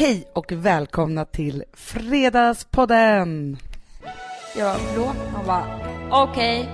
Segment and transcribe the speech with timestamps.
[0.00, 3.56] Hej och välkomna till Fredagspodden!
[4.56, 5.12] Jag var blå.
[5.34, 5.64] Han bara,
[6.10, 6.68] okej.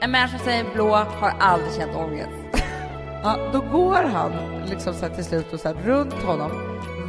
[0.00, 2.30] En människa som säger blå har aldrig känt ångest.
[3.22, 4.32] Ja, då går han
[4.70, 6.50] liksom så till slut och så runt honom,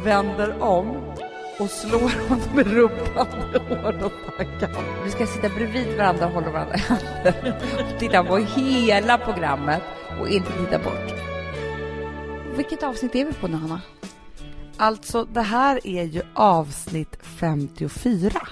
[0.04, 0.96] vänder om
[1.58, 5.04] och slår honom med rumpan med hårda taggar.
[5.04, 9.82] Vi ska sitta bredvid varandra och hålla varandra i handen och titta på hela programmet
[10.20, 11.12] och inte titta bort.
[12.56, 13.80] Vilket avsnitt är vi på nu, Hanna?
[14.76, 18.48] Alltså, det här är ju avsnitt 54.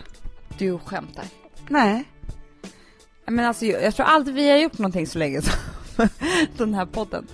[0.58, 1.24] Du skämtar.
[1.68, 2.04] Nej.
[3.26, 5.54] Men alltså, jag jag tror aldrig vi har gjort någonting så länge som
[6.56, 7.26] den här podden.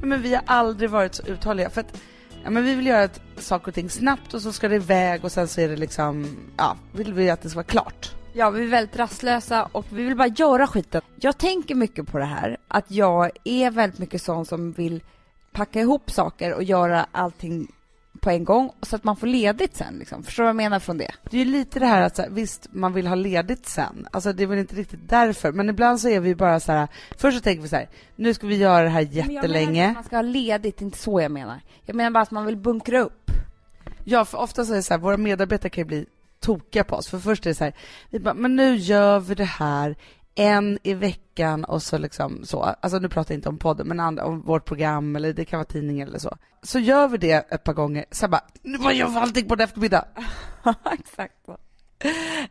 [0.00, 2.00] Men vi har aldrig varit så uthålliga för att
[2.44, 5.24] ja, men vi vill göra ett saker och ting snabbt och så ska det iväg
[5.24, 8.14] och sen så är det liksom, ja, vill vi att det ska vara klart.
[8.32, 11.02] Ja, vi är väldigt rastlösa och vi vill bara göra skiten.
[11.20, 15.02] Jag tänker mycket på det här, att jag är väldigt mycket sån som vill
[15.52, 17.68] packa ihop saker och göra allting
[18.20, 19.98] på en gång så att man får ledigt sen.
[19.98, 20.22] Liksom.
[20.22, 21.10] Förstår du vad jag menar från det?
[21.30, 24.08] Det är ju lite det här att så här, visst, man vill ha ledigt sen.
[24.10, 26.88] Alltså det är väl inte riktigt därför, men ibland så är vi bara så här,
[27.18, 29.34] först så tänker vi så här, nu ska vi göra det här Men jag menar
[29.42, 29.88] jättelänge.
[29.88, 31.60] att man ska ha ledigt, inte så jag menar.
[31.84, 33.30] Jag menar bara att man vill bunkra upp.
[34.04, 36.06] Ja, för ofta så är det så här, våra medarbetare kan ju bli
[36.40, 37.08] tokiga på oss.
[37.08, 37.74] För först är det så här,
[38.10, 39.96] vi bara, men nu gör vi det här
[40.36, 42.62] en i veckan och så liksom så.
[42.62, 45.58] Alltså nu pratar jag inte om podden, men andra, om vårt program eller det kan
[45.58, 46.36] vara tidningen eller så.
[46.62, 49.60] Så gör vi det ett par gånger, sen bara, nu gör vi allting på en
[49.60, 50.04] eftermiddag.
[50.92, 51.56] Exakt så.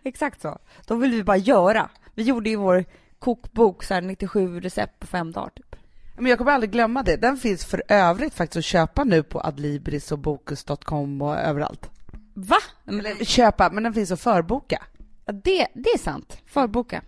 [0.04, 0.60] Exakt så.
[0.88, 1.90] Då vill vi bara göra.
[2.14, 2.86] Vi gjorde ju vår
[3.20, 5.76] kokbok, så här 97 recept på fem dagar typ.
[6.18, 7.16] Men jag kommer aldrig glömma det.
[7.16, 11.90] Den finns för övrigt faktiskt att köpa nu på Adlibris och Bokus.com och överallt.
[12.34, 12.58] Va?
[12.88, 14.84] Eller köpa, men den finns att förboka.
[15.26, 16.38] Ja, det, det är sant.
[16.46, 17.02] Förboka.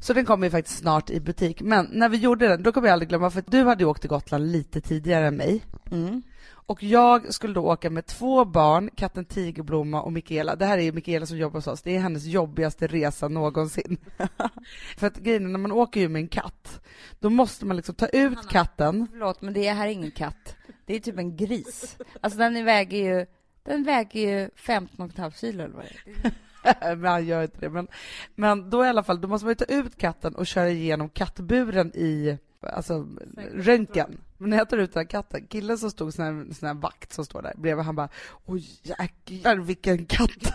[0.00, 1.60] Så den kommer ju faktiskt snart i butik.
[1.62, 4.00] Men när vi gjorde den, då kommer jag aldrig glömma, för du hade ju åkt
[4.00, 5.64] till Gotland lite tidigare än mig.
[5.90, 6.22] Mm.
[6.70, 10.56] Och jag skulle då åka med två barn, katten Tigerblomma och Mikaela.
[10.56, 11.82] Det här är ju Mikaela som jobbar hos oss.
[11.82, 13.96] Det är hennes jobbigaste resa någonsin.
[14.96, 16.80] för att grejen är, när man åker ju med en katt,
[17.18, 19.06] då måste man liksom ta ut katten.
[19.10, 20.56] Förlåt, men det här är ingen katt.
[20.86, 21.96] Det är typ en gris.
[22.20, 23.26] Alltså den väger ju,
[23.62, 26.32] den väger ju 15,5 kilo eller vad det är.
[26.80, 27.70] men han gör inte det.
[27.70, 27.88] Men,
[28.34, 31.08] men då i alla fall, då måste man ju ta ut katten och köra igenom
[31.08, 33.06] kattburen i alltså,
[33.54, 34.20] röntgen.
[34.38, 36.74] Men när jag tar ut den här katten, killen som stod, sån här, sån här
[36.74, 38.08] vakt som står där bredvid, han bara
[38.46, 40.54] oj jäklar vilken katt.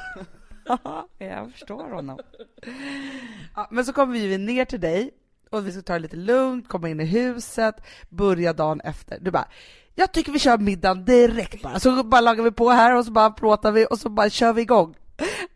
[1.18, 2.20] jag förstår honom.
[3.56, 5.12] Ja, men så kommer vi ner till dig
[5.50, 7.76] och vi ska ta det lite lugnt, komma in i huset,
[8.10, 9.20] börja dagen efter.
[9.22, 9.48] Du bara,
[9.96, 11.80] jag tycker vi kör middagen direkt bara.
[11.80, 14.54] Så bara lagar vi på här och så bara plåtar vi och så bara kör
[14.54, 14.96] vi igång.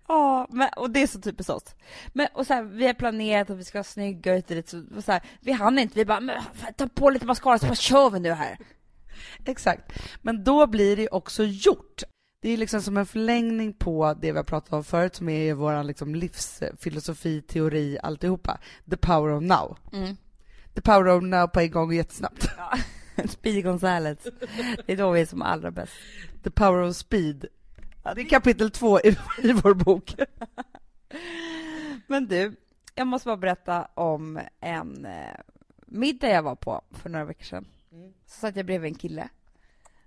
[0.10, 1.76] Ja, men, och det är så typiskt oss.
[2.14, 4.70] Men, och så här, vi har planerat att vi ska vara snygga och och dit,
[4.70, 6.44] så, och så här, vi hann inte, vi bara, men,
[6.78, 8.58] ta på lite mascara så bara kör vi nu här.
[9.46, 10.02] Exakt.
[10.22, 12.04] Men då blir det också gjort.
[12.42, 15.54] Det är liksom som en förlängning på det vi har pratat om förut som är
[15.54, 18.60] vår liksom livsfilosofi, teori, alltihopa.
[18.90, 19.78] The power of now.
[19.94, 20.18] Mm.
[20.74, 22.50] The power of now på en gång och jättesnabbt.
[22.58, 22.78] Ja.
[23.28, 24.20] Speedy Gonzales.
[24.86, 25.94] Det är då vi är som allra bäst.
[26.44, 27.46] The power of speed.
[28.04, 30.16] Det är kapitel två i, i vår bok.
[32.08, 32.56] Men du,
[32.96, 35.36] jag måste bara berätta om en eh,
[35.86, 37.68] middag jag var på för några veckor sedan.
[38.26, 39.30] Så satt jag bredvid en kille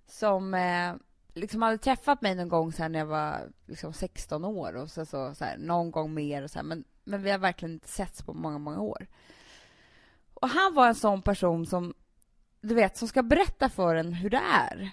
[0.06, 0.94] som eh,
[1.34, 5.06] liksom hade träffat mig någon gång sen när jag var liksom 16 år och så,
[5.06, 7.88] så, så här, någon gång mer och så här, men, men vi har verkligen inte
[7.88, 9.06] setts på många, många år.
[10.34, 11.94] Och han var en sån person som,
[12.60, 14.91] du vet, som ska berätta för en hur det är.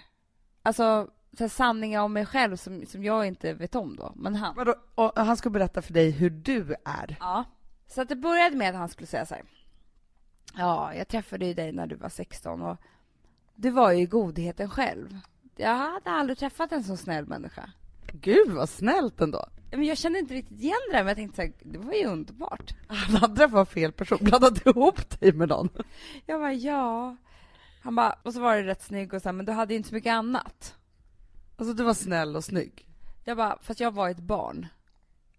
[0.62, 4.12] Alltså, så här, sanningar om mig själv som, som jag inte vet om då.
[4.16, 4.74] Men han, Vadå?
[4.94, 7.16] Och han ska berätta för dig hur du är.
[7.20, 7.44] Ja.
[7.88, 9.44] Så att det började med att han skulle säga så här.
[10.56, 12.76] Ja, jag träffade ju dig när du var 16 och
[13.54, 15.18] du var ju godheten själv.
[15.56, 17.70] Jag hade aldrig träffat en så snäll människa.
[18.12, 19.46] Gud vad snällt ändå.
[19.70, 21.92] Men jag kände inte riktigt igen det där, men jag tänkte så här, det var
[21.92, 22.74] ju underbart.
[22.88, 25.68] Han hade träffat fel person, blandat ihop dig med någon.
[26.26, 27.16] Jag bara, ja.
[27.80, 29.76] Han bara, och så var det rätt snygg och så här, men du hade ju
[29.76, 30.74] inte så mycket annat.
[31.60, 32.86] Alltså du var snäll och snygg.
[33.24, 34.66] Jag bara, fast jag var ett barn.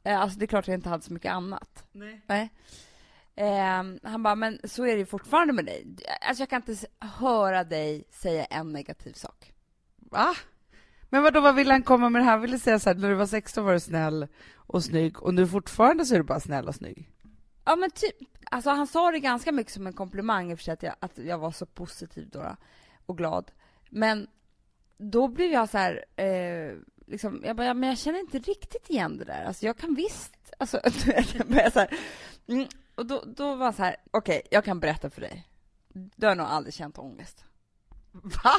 [0.04, 1.84] Eh, Alltså det är klart jag inte hade så mycket annat.
[1.92, 2.22] Nej.
[2.28, 2.50] Nej.
[3.36, 5.96] Ehm, han bara, men så är det ju fortfarande med dig.
[6.22, 9.54] Alltså jag kan inte höra dig säga en negativ sak.
[9.96, 10.36] Va?
[11.10, 12.32] Men vadå, vad ville han komma med det här?
[12.32, 15.34] Han ville säga så här, när du var 16 var du snäll och snygg och
[15.34, 17.10] nu fortfarande så är du bara snäll och snygg.
[17.66, 18.16] Ja men typ,
[18.52, 20.96] alltså han sa det ganska mycket som en komplimang i och för sig att jag,
[21.00, 22.56] att jag var så positiv då
[23.06, 23.52] och glad.
[23.90, 24.28] Men
[25.02, 26.76] då blev jag så här, eh,
[27.08, 29.44] liksom, jag bara, ja, men jag känner inte riktigt igen det där.
[29.44, 30.80] Alltså jag kan visst, alltså
[31.38, 31.98] jag började så här,
[32.48, 35.48] mm, och då, då var jag så här, okej, jag kan berätta för dig.
[35.94, 37.44] Du har nog aldrig känt ångest.
[38.12, 38.54] Va?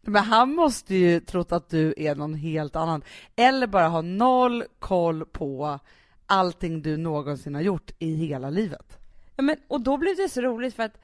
[0.00, 3.02] Men han måste ju trott att du är någon helt annan.
[3.36, 5.78] Eller bara ha noll koll på
[6.26, 8.98] allting du någonsin har gjort i hela livet.
[9.36, 10.98] Ja, men, och då blev det så roligt för att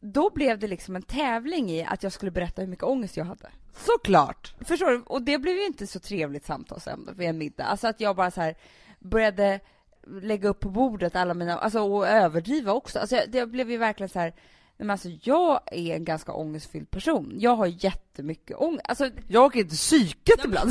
[0.00, 3.24] då blev det liksom en tävling i att jag skulle berätta hur mycket ångest jag
[3.24, 3.48] hade.
[3.76, 4.54] Såklart!
[4.60, 5.02] Förstår du?
[5.02, 7.64] Och det blev ju inte så trevligt samtalsämne vid en middag.
[7.64, 8.56] Alltså att jag bara så här
[8.98, 9.60] började
[10.06, 12.98] lägga upp på bordet alla mina, alltså och överdriva också.
[12.98, 14.34] Alltså det blev ju verkligen så här,
[14.76, 17.32] men alltså jag är en ganska ångestfylld person.
[17.38, 18.84] Jag har jättemycket ångest.
[18.88, 20.70] Alltså, jag åker inte psyket ibland.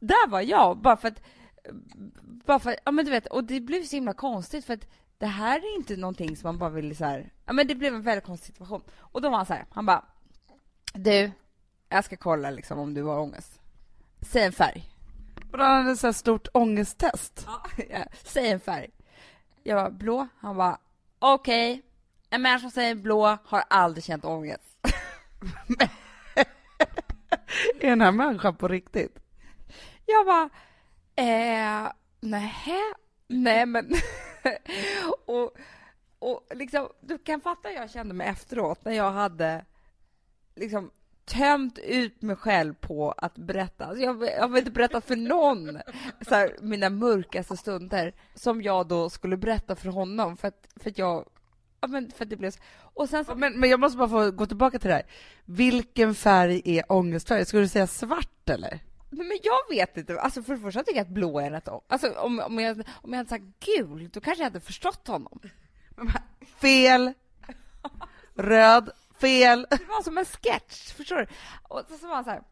[0.00, 1.22] där var jag, bara för att,
[2.46, 4.86] bara för, ja men du vet, och det blev så himla konstigt för att
[5.18, 7.94] det här är inte någonting som man bara vill så här, ja men det blev
[7.94, 8.82] en väldigt konstig situation.
[8.98, 10.04] Och då var han så här, han bara,
[10.92, 11.30] du,
[11.88, 13.60] jag ska kolla liksom om du har ångest.
[14.20, 14.90] Säg en färg.
[15.52, 17.46] Och han hade så här stort ångesttest.
[17.90, 18.90] Ja, säg en färg.
[19.62, 20.28] Jag var blå.
[20.38, 20.78] Han bara,
[21.18, 21.72] okej.
[21.72, 21.82] Okay.
[22.30, 24.78] En människa som säger blå har aldrig känt ångest.
[27.80, 29.18] är den här människan på riktigt?
[30.06, 30.50] Jag bara,
[31.16, 32.54] eh, nej,
[33.26, 33.92] nej men.
[35.26, 35.56] och,
[36.18, 39.64] och liksom, du kan fatta hur jag kände mig efteråt när jag hade
[40.54, 40.90] liksom
[41.24, 43.84] tömt ut mig själv på att berätta.
[43.84, 45.78] Alltså jag, jag har inte berättat för någon
[46.28, 50.90] så här, mina mörkaste stunder som jag då skulle berätta för honom för att, för
[50.90, 51.24] att jag
[51.84, 52.60] Ja, men för att det blev så.
[52.78, 53.34] Och sen så...
[53.34, 55.06] men, men jag måste bara få gå tillbaka till det här.
[55.44, 57.44] Vilken färg är ångestfärg?
[57.44, 58.80] Skulle du säga svart eller?
[59.16, 60.20] Men jag vet inte.
[60.20, 63.12] Alltså för det första tycker jag att blå är rätt Alltså om, om, jag, om
[63.12, 65.40] jag hade sagt gul, då kanske jag hade förstått honom.
[66.60, 67.12] Fel!
[68.34, 68.90] Röd,
[69.20, 69.66] fel.
[69.70, 71.26] Det var som en sketch, förstår du?
[71.62, 72.42] Och så, så var han så här.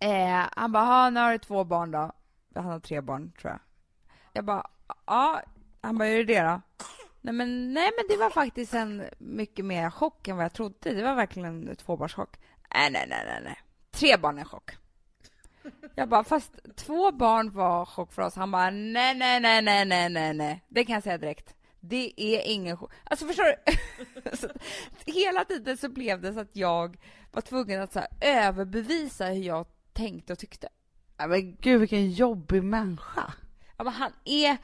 [0.00, 2.12] Eh, han bara, nu har du två barn då.
[2.54, 3.60] Han har tre barn, tror jag.
[4.32, 4.70] Jag bara,
[5.06, 5.42] ja.
[5.80, 6.60] Han bara, är det det då?
[7.20, 10.94] Nej men, nej, men det var faktiskt en mycket mer chock än vad jag trodde.
[10.94, 12.36] Det var verkligen en tvåbarnschock.
[12.74, 13.58] Nej, nej, nej, nej, nej.
[13.90, 14.76] Tre barn är chock.
[15.94, 18.34] Jag bara, fast två barn var chock för oss.
[18.36, 20.64] Han bara, nej, nej, nej, nej, nej, nej, nej.
[20.68, 21.54] Det kan jag säga direkt.
[21.80, 22.92] Det är ingen chock.
[23.04, 23.72] Alltså förstår du?
[25.12, 26.98] hela tiden så blev det så att jag
[27.32, 30.68] var tvungen att så här, överbevisa hur jag tänkte och tyckte.
[31.16, 33.32] Ja, men gud vilken jobbig människa.
[33.76, 34.56] Ja, men han är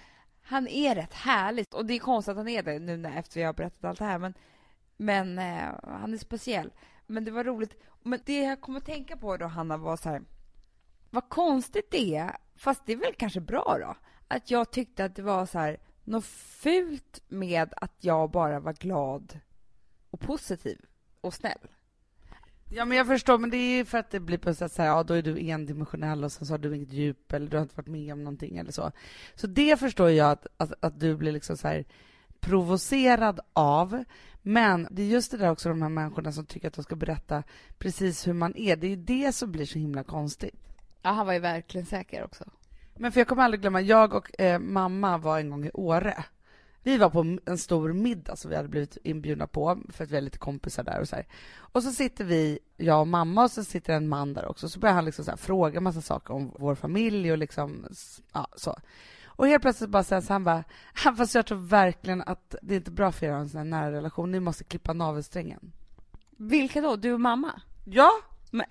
[0.46, 1.66] han är rätt härlig.
[1.72, 3.98] Och det är konstigt att han är det nu när, efter jag har berättat allt
[3.98, 4.18] det här.
[4.18, 4.34] Men,
[4.96, 6.72] men eh, han är speciell.
[7.06, 7.82] Men det var roligt.
[8.02, 10.22] Men det jag kom att tänka på då, Hanna, var så här.
[11.14, 13.94] Vad konstigt det är, fast det är väl kanske bra då,
[14.28, 18.72] att jag tyckte att det var så här något fult med att jag bara var
[18.72, 19.40] glad
[20.10, 20.80] och positiv
[21.20, 21.58] och snäll.
[22.70, 25.02] Ja men jag förstår, men det är för att det blir på så att ja
[25.02, 27.76] då är du endimensionell och sen så har du inget djup eller du har inte
[27.76, 28.92] varit med om någonting eller så.
[29.34, 31.84] Så det förstår jag att, att, att du blir liksom så här
[32.40, 34.04] provocerad av.
[34.42, 36.96] Men det är just det där också de här människorna som tycker att de ska
[36.96, 37.42] berätta
[37.78, 38.76] precis hur man är.
[38.76, 40.73] Det är ju det som blir så himla konstigt.
[41.04, 42.44] Ja, han var ju verkligen säker också.
[42.94, 46.24] Men för jag kommer aldrig glömma, jag och eh, mamma var en gång i Åre
[46.84, 50.16] vi var på en stor middag som vi hade blivit inbjudna på för att vi
[50.16, 51.26] är lite kompisar där och så här.
[51.56, 54.68] Och så sitter vi, jag och mamma och så sitter en man där också.
[54.68, 57.86] Så börjar han liksom så fråga massa saker om vår familj och liksom,
[58.32, 58.76] ja så.
[59.26, 60.64] Och helt plötsligt bara säger han bara,
[61.16, 63.58] fast jag tror verkligen att det är inte bra för er att ha en sån
[63.58, 64.30] här nära relation.
[64.30, 65.72] Ni måste klippa navelsträngen.
[66.36, 66.96] Vilka då?
[66.96, 67.60] Du och mamma?
[67.84, 68.10] Ja!
[68.50, 68.66] Men...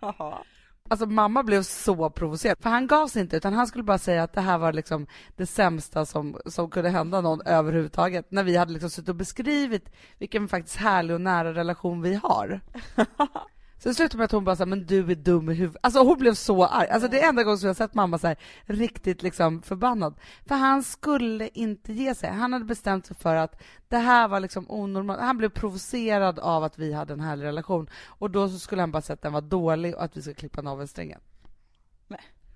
[0.90, 4.22] Alltså mamma blev så provocerad, för han gav sig inte utan han skulle bara säga
[4.22, 5.06] att det här var liksom
[5.36, 9.92] det sämsta som, som kunde hända någon överhuvudtaget när vi hade liksom suttit och beskrivit
[10.18, 12.60] vilken faktiskt härlig och nära relation vi har.
[13.82, 15.80] Så det slutade med att hon bara sa men du är dum i huvudet.
[15.82, 16.88] Alltså hon blev så arg.
[16.88, 20.14] Alltså det är enda gången som jag sett mamma så här, riktigt liksom förbannad.
[20.46, 22.30] För han skulle inte ge sig.
[22.30, 25.20] Han hade bestämt sig för att det här var liksom onormalt.
[25.20, 27.90] Han blev provocerad av att vi hade en härlig relation.
[28.06, 30.34] Och då så skulle han bara säga att den var dålig och att vi skulle
[30.34, 31.20] klippa navelsträngen.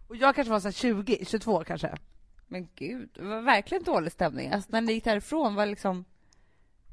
[0.08, 1.94] Och jag kanske var så 20, 22 kanske.
[2.46, 4.52] Men gud, det var verkligen dålig stämning.
[4.52, 6.04] Alltså när ni gick därifrån var liksom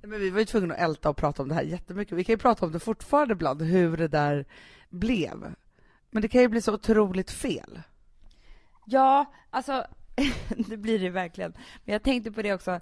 [0.01, 2.17] men vi var ju tvungna att älta och prata om det här jättemycket.
[2.17, 4.45] Vi kan ju prata om det fortfarande ibland, hur det där
[4.89, 5.55] blev.
[6.09, 7.81] Men det kan ju bli så otroligt fel.
[8.85, 9.85] Ja, alltså
[10.67, 11.53] det blir det verkligen.
[11.85, 12.79] Men jag tänkte på det också.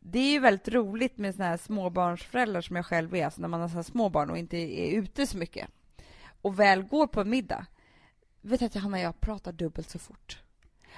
[0.00, 3.48] Det är ju väldigt roligt med såna här småbarnsföräldrar som jag själv är, alltså när
[3.48, 5.68] man har så små barn och inte är ute så mycket
[6.42, 7.66] och väl går på en middag.
[8.40, 10.42] Vet du att Hanna jag pratar dubbelt så fort.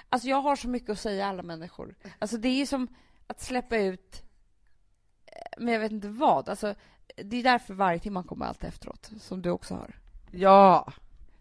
[0.08, 1.94] Alltså jag har så mycket att säga alla människor.
[2.18, 2.88] Alltså det är ju som
[3.26, 4.23] att släppa ut
[5.59, 6.49] men jag vet inte vad.
[6.49, 6.75] Alltså,
[7.16, 9.95] det är därför varje timme man kommer alltid efteråt, som du också har.
[10.31, 10.93] Ja.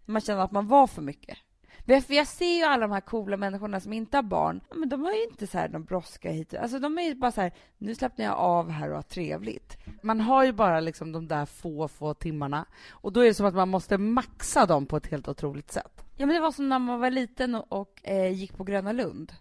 [0.04, 1.38] Man känner att man var för mycket.
[1.86, 5.04] För jag ser ju alla de här coola människorna som inte har barn, men de
[5.04, 6.54] har ju inte så här någon brådska hit.
[6.54, 9.76] Alltså de är ju bara så här, nu släppte jag av här och har trevligt.
[10.02, 13.46] Man har ju bara liksom de där få, få timmarna och då är det som
[13.46, 16.04] att man måste maxa dem på ett helt otroligt sätt.
[16.16, 18.92] Ja men det var som när man var liten och, och eh, gick på Gröna
[18.92, 19.32] Lund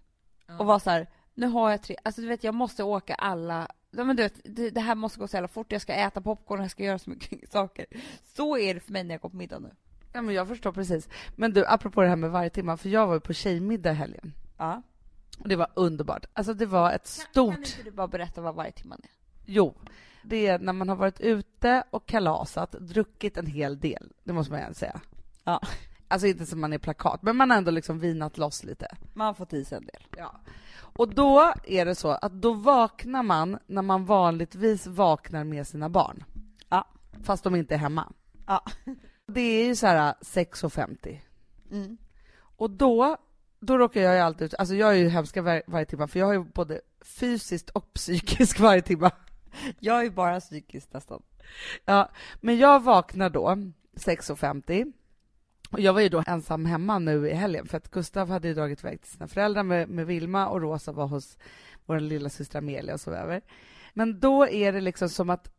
[0.60, 3.68] och var så här, nu har jag tre, alltså du vet jag måste åka alla
[3.98, 6.22] Ja, men du vet, det, det här måste gå så jävla fort, jag ska äta
[6.22, 7.86] popcorn, jag ska göra så mycket saker.
[8.36, 9.72] Så är det för mig när jag går på middag nu.
[10.14, 11.10] Ja, men jag förstår precis.
[11.36, 13.94] Men du, apropå det här med varje timme, för jag var ju på tjejmiddag i
[13.94, 14.34] helgen.
[14.58, 14.82] Ja.
[15.40, 16.25] Och det var underbart.
[16.34, 17.54] Alltså det var ett stort...
[17.54, 19.10] Kan inte du bara berätta vad varje timme är?
[19.46, 19.75] Jo,
[20.24, 24.52] det är när man har varit ute och kalasat, druckit en hel del, det måste
[24.54, 25.02] man ju säga.
[25.44, 25.62] Ja.
[26.08, 28.88] Alltså inte som man är plakat, men man har ändå liksom vinat loss lite.
[29.14, 30.08] Man har fått i sig en del.
[30.18, 30.40] Ja.
[30.78, 35.90] Och då är det så att då vaknar man när man vanligtvis vaknar med sina
[35.90, 36.24] barn.
[36.70, 36.88] Ja.
[37.24, 38.14] Fast de inte är hemma.
[38.48, 38.64] Ja.
[39.28, 41.20] Det är ju så här 6.50.
[41.72, 41.98] Mm.
[42.38, 43.18] Och då,
[43.60, 46.20] då råkar jag ju alltid ut, alltså jag är ju hemska var, varje timme, för
[46.20, 49.12] jag har ju både fysiskt och psykiskt varje timme.
[49.80, 51.22] Jag är ju bara psykiskt nästan.
[51.86, 52.10] Ja,
[52.42, 53.48] men jag vaknar då
[53.96, 54.94] 6.50
[55.72, 58.53] och jag var ju då ensam hemma nu i helgen för att Gustav hade ju
[58.53, 61.38] dragit iväg till sina föräldrar med, med Vilma och Rosa var hos
[61.86, 63.41] vår lilla syster Amelia och så över.
[63.93, 65.51] Men då är det liksom som att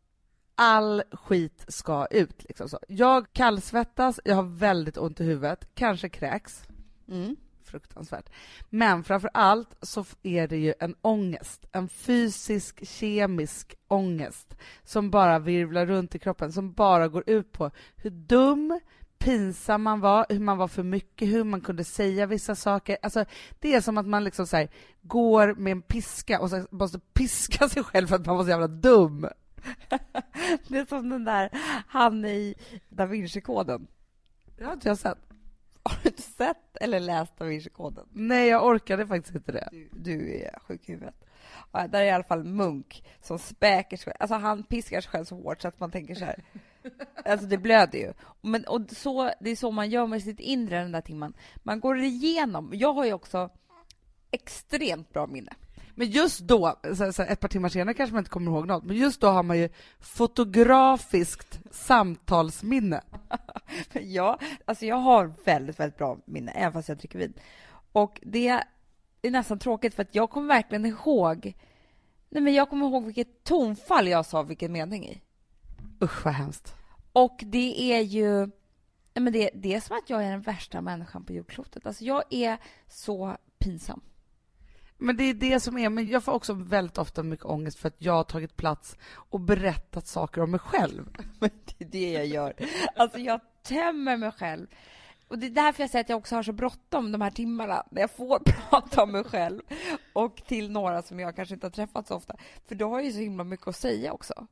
[0.55, 2.43] all skit ska ut.
[2.43, 2.79] Liksom så.
[2.87, 6.63] Jag kallsvettas, jag har väldigt ont i huvudet, kanske kräks.
[7.07, 7.35] Mm.
[7.63, 8.29] Fruktansvärt.
[8.69, 15.39] Men framför allt så är det ju en ångest, en fysisk, kemisk ångest som bara
[15.39, 18.79] virvlar runt i kroppen, som bara går ut på hur dum,
[19.19, 22.97] pinsam man var, hur man var för mycket, hur man kunde säga vissa saker.
[23.01, 23.25] Alltså,
[23.59, 24.69] det är som att man liksom så här,
[25.01, 28.49] går med en piska och så måste piska sig själv för att man var så
[28.49, 29.21] jävla dum.
[30.67, 31.49] det är som den där,
[31.87, 32.55] han i
[32.89, 33.87] Da Vinci-koden.
[34.57, 35.17] Det har inte jag sett.
[35.83, 38.07] Har du inte sett eller läst Da Vinci-koden?
[38.11, 39.69] Nej, jag orkade faktiskt inte det.
[39.71, 41.15] Du, du är sjuk i huvudet.
[41.71, 44.17] Ja, där är i alla fall en munk som späker sig själv.
[44.19, 46.43] Alltså han piskar sig själv så hårt så att man tänker så här.
[47.25, 48.13] Alltså det blöder ju.
[48.41, 51.33] Men, och så, det är så man gör med sitt inre den där timmen.
[51.63, 52.71] Man går igenom.
[52.73, 53.49] Jag har ju också
[54.31, 55.51] extremt bra minne.
[55.95, 58.83] Men just då, så, så ett par timmar senare kanske man inte kommer ihåg något,
[58.83, 63.01] men just då har man ju fotografiskt samtalsminne.
[63.93, 67.33] ja, alltså jag har väldigt, väldigt bra minne, även fast jag dricker vin.
[67.91, 68.47] Och det
[69.21, 71.55] är nästan tråkigt för att jag kommer verkligen ihåg
[72.29, 75.21] Nej, men jag kommer ihåg vilket tonfall jag sa vilken mening i.
[76.01, 76.75] Usch vad hemskt.
[77.13, 78.49] Och det är ju...
[79.13, 81.85] Men det, det är som att jag är den värsta människan på jordklotet.
[81.85, 84.01] Alltså jag är så pinsam.
[84.97, 87.87] Men det är det som är, men jag får också väldigt ofta mycket ångest för
[87.87, 91.09] att jag har tagit plats och berättat saker om mig själv.
[91.39, 92.53] Men det är det jag gör.
[92.95, 94.67] Alltså jag tömmer mig själv.
[95.27, 97.83] Och det är därför jag säger att jag också har så bråttom de här timmarna
[97.91, 99.61] när jag får prata om mig själv
[100.13, 102.35] och till några som jag kanske inte har träffat så ofta.
[102.67, 104.47] För då har jag ju så himla mycket att säga också.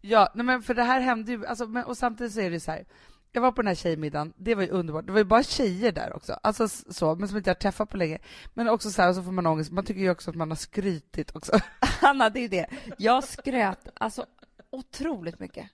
[0.00, 2.60] Ja, nej men för det här hände ju, alltså, men, och samtidigt så är det
[2.60, 2.84] så här,
[3.32, 5.06] jag var på den här tjejmiddagen, det var ju underbart.
[5.06, 7.96] Det var ju bara tjejer där också, alltså så, men som inte jag träffat på
[7.96, 8.18] länge.
[8.54, 10.50] Men också så här, och så får man ångest, man tycker ju också att man
[10.50, 11.52] har skrytit också.
[11.80, 12.66] Hanna, det är ju det.
[12.98, 14.26] Jag skröt alltså
[14.70, 15.70] otroligt mycket.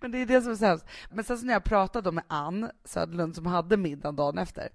[0.00, 0.86] Men det är det som är så hemskt.
[1.10, 4.68] Men sen så när jag pratade med Ann Söderlund som hade middagen dagen efter,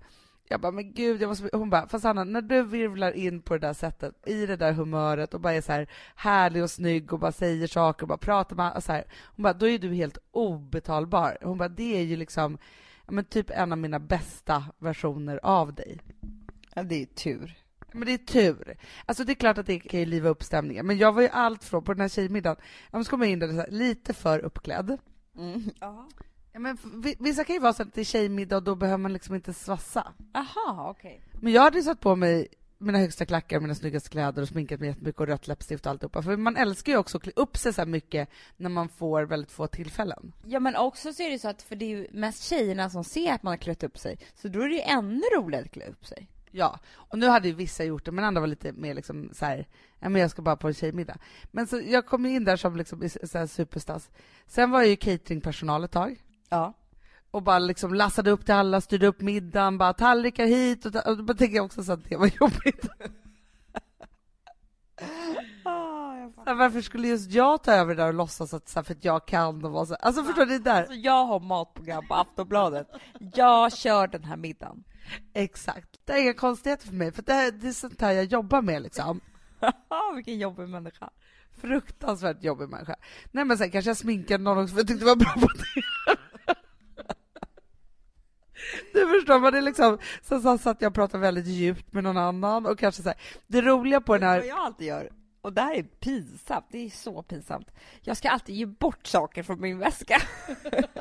[0.50, 1.50] jag bara, men gud, jag måste...
[1.54, 4.74] Hon bara, fast Anna, när du virvlar in på det där sättet, i det där
[4.74, 8.18] humöret och bara är så här härlig och snygg och bara säger saker och bara
[8.18, 9.04] pratar med så här.
[9.36, 11.38] Hon bara, då är du helt obetalbar.
[11.42, 12.58] Hon bara, det är ju liksom,
[13.06, 16.00] ja, men typ en av mina bästa versioner av dig.
[16.74, 17.58] Ja, det är tur.
[17.92, 18.78] Men det är tur.
[19.06, 21.30] Alltså det är klart att det kan ju liva upp stämningen, men jag var ju
[21.30, 24.98] allt från, på den här tjejmiddagen, jag måste komma in där här, lite för uppklädd.
[25.38, 25.64] Mm.
[26.58, 26.78] Ja, men
[27.20, 29.54] vissa kan ju vara så att det är tjejmiddag och då behöver man liksom inte
[29.54, 30.14] svassa.
[30.34, 31.22] Aha, okej.
[31.28, 31.40] Okay.
[31.42, 32.48] Men jag hade satt på mig
[32.78, 36.22] mina högsta klackar, mina snyggaste kläder och sminkat mig jättemycket och rött läppstift och alltihopa.
[36.22, 39.52] För man älskar ju också att klä upp sig så mycket när man får väldigt
[39.52, 40.34] få tillfällen.
[40.46, 43.04] Ja men också så är det så att, för det är ju mest tjejerna som
[43.04, 45.72] ser att man har klätt upp sig, så då är det ju ännu roligare att
[45.72, 46.28] klä upp sig.
[46.52, 49.46] Ja, och nu hade ju vissa gjort det, men andra var lite mer liksom så
[49.46, 49.68] här,
[50.00, 51.18] ja men jag ska bara på en tjejmiddag.
[51.52, 54.10] Men så jag kom in där som liksom så här superstas.
[54.48, 56.24] Sen var jag ju cateringpersonal ett tag.
[56.50, 56.74] Ja
[57.32, 61.24] och bara liksom lassade upp till alla, styrde upp middagen, bara tallrikar hit och, och
[61.24, 62.88] då tänker jag också så att det var jobbigt.
[65.64, 68.94] Ah, varför skulle just jag ta över det där och låtsas att, så här, för
[68.94, 70.60] att jag kan och vara så Alltså förstår du?
[70.60, 70.80] där.
[70.80, 72.88] Alltså, jag har matprogram på Aftonbladet.
[73.36, 74.84] Jag kör den här middagen.
[75.34, 75.90] Exakt.
[76.06, 78.62] Det är inga konstigheter för mig, för det, här, det är sånt här jag jobbar
[78.62, 79.20] med liksom.
[80.16, 81.10] Vilken jobbig människa.
[81.62, 82.96] Fruktansvärt jobbig människa.
[83.32, 85.48] Nej men sen kanske jag sminkade någon också för jag tyckte det var bra på
[85.48, 86.18] det.
[88.94, 92.18] Du förstår, man är liksom, så, så satt jag och pratade väldigt djupt med någon
[92.18, 94.38] annan och kanske så här, det roliga på den här...
[94.38, 95.10] Vad jag alltid gör,
[95.42, 97.72] och det här är pinsamt, det är så pinsamt.
[98.02, 100.22] Jag ska alltid ge bort saker från min väska.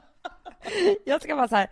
[1.05, 1.71] jag ska vara så här,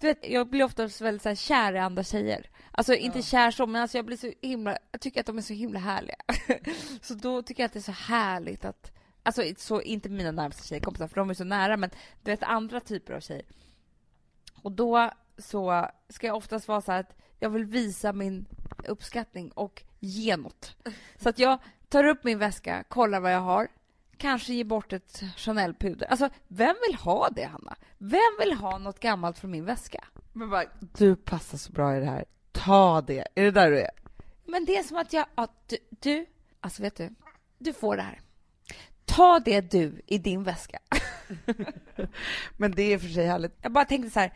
[0.00, 2.50] du vet, jag blir ofta väldigt så här kär i andra tjejer.
[2.70, 5.42] Alltså inte kär så, men alltså jag blir så himla, jag tycker att de är
[5.42, 6.16] så himla härliga.
[7.02, 10.68] så då tycker jag att det är så härligt att, alltså så inte mina närmaste
[10.68, 11.90] tjejkompisar, för de är så nära, men
[12.22, 13.44] du vet andra typer av tjejer.
[14.62, 18.46] Och då så ska jag oftast vara så här att jag vill visa min
[18.88, 20.76] uppskattning och ge något.
[21.16, 23.68] Så att jag tar upp min väska, kollar vad jag har,
[24.16, 26.06] kanske ger bort ett Chanel-puder.
[26.06, 27.76] Alltså, vem vill ha det, Hanna?
[27.98, 30.04] Vem vill ha något gammalt från min väska?
[30.32, 32.24] Men bara, du passar så bra i det här.
[32.52, 33.26] Ta det.
[33.34, 33.90] Är det där du är?
[34.44, 35.26] Men det är som att jag...
[35.34, 36.26] Ja, du, du,
[36.60, 37.14] alltså vet du,
[37.58, 38.20] du får det här.
[39.04, 40.78] Ta det du i din väska.
[42.56, 43.58] Men det är för sig härligt.
[43.62, 44.32] Jag bara tänkte så här,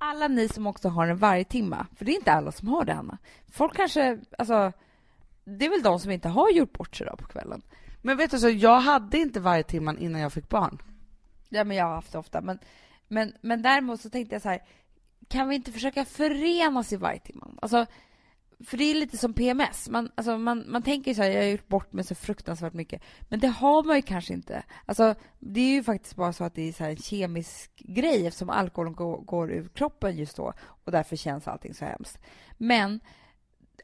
[0.00, 2.92] alla ni som också har en vargtimma, för det är inte alla som har det,
[2.92, 3.18] Hanna.
[3.52, 4.72] Folk kanske, alltså,
[5.44, 7.62] det är väl de som inte har gjort bort sig då på kvällen.
[8.02, 10.82] Men vet du, så jag hade inte varje timman innan jag fick barn.
[11.48, 12.40] Ja, men jag har haft det ofta.
[12.40, 12.58] Men,
[13.08, 14.62] men, men däremot så tänkte jag så här,
[15.28, 17.58] kan vi inte försöka förenas i vargtimman?
[17.62, 17.86] Alltså,
[18.64, 19.88] för det är lite som PMS.
[19.88, 23.02] Man, alltså man, man tänker så här, jag har gjort bort mig så fruktansvärt mycket.
[23.28, 24.62] Men det har man ju kanske inte.
[24.86, 28.50] Alltså, det är ju faktiskt bara så att det är så en kemisk grej eftersom
[28.50, 30.52] alkoholen går, går ur kroppen just då
[30.84, 32.18] och därför känns allting så hemskt.
[32.58, 33.00] Men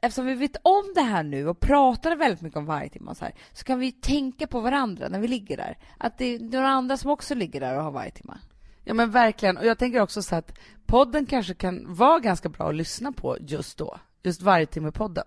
[0.01, 3.25] eftersom vi vet om det här nu och pratar väldigt mycket om varje timme så,
[3.25, 5.79] här, så kan vi tänka på varandra när vi ligger där.
[5.99, 8.39] Att det är några andra som också ligger där och har varje timme.
[8.85, 9.57] Ja men verkligen.
[9.57, 13.37] Och jag tänker också så att podden kanske kan vara ganska bra att lyssna på
[13.41, 13.99] just då.
[14.27, 15.25] Just varje timme podden.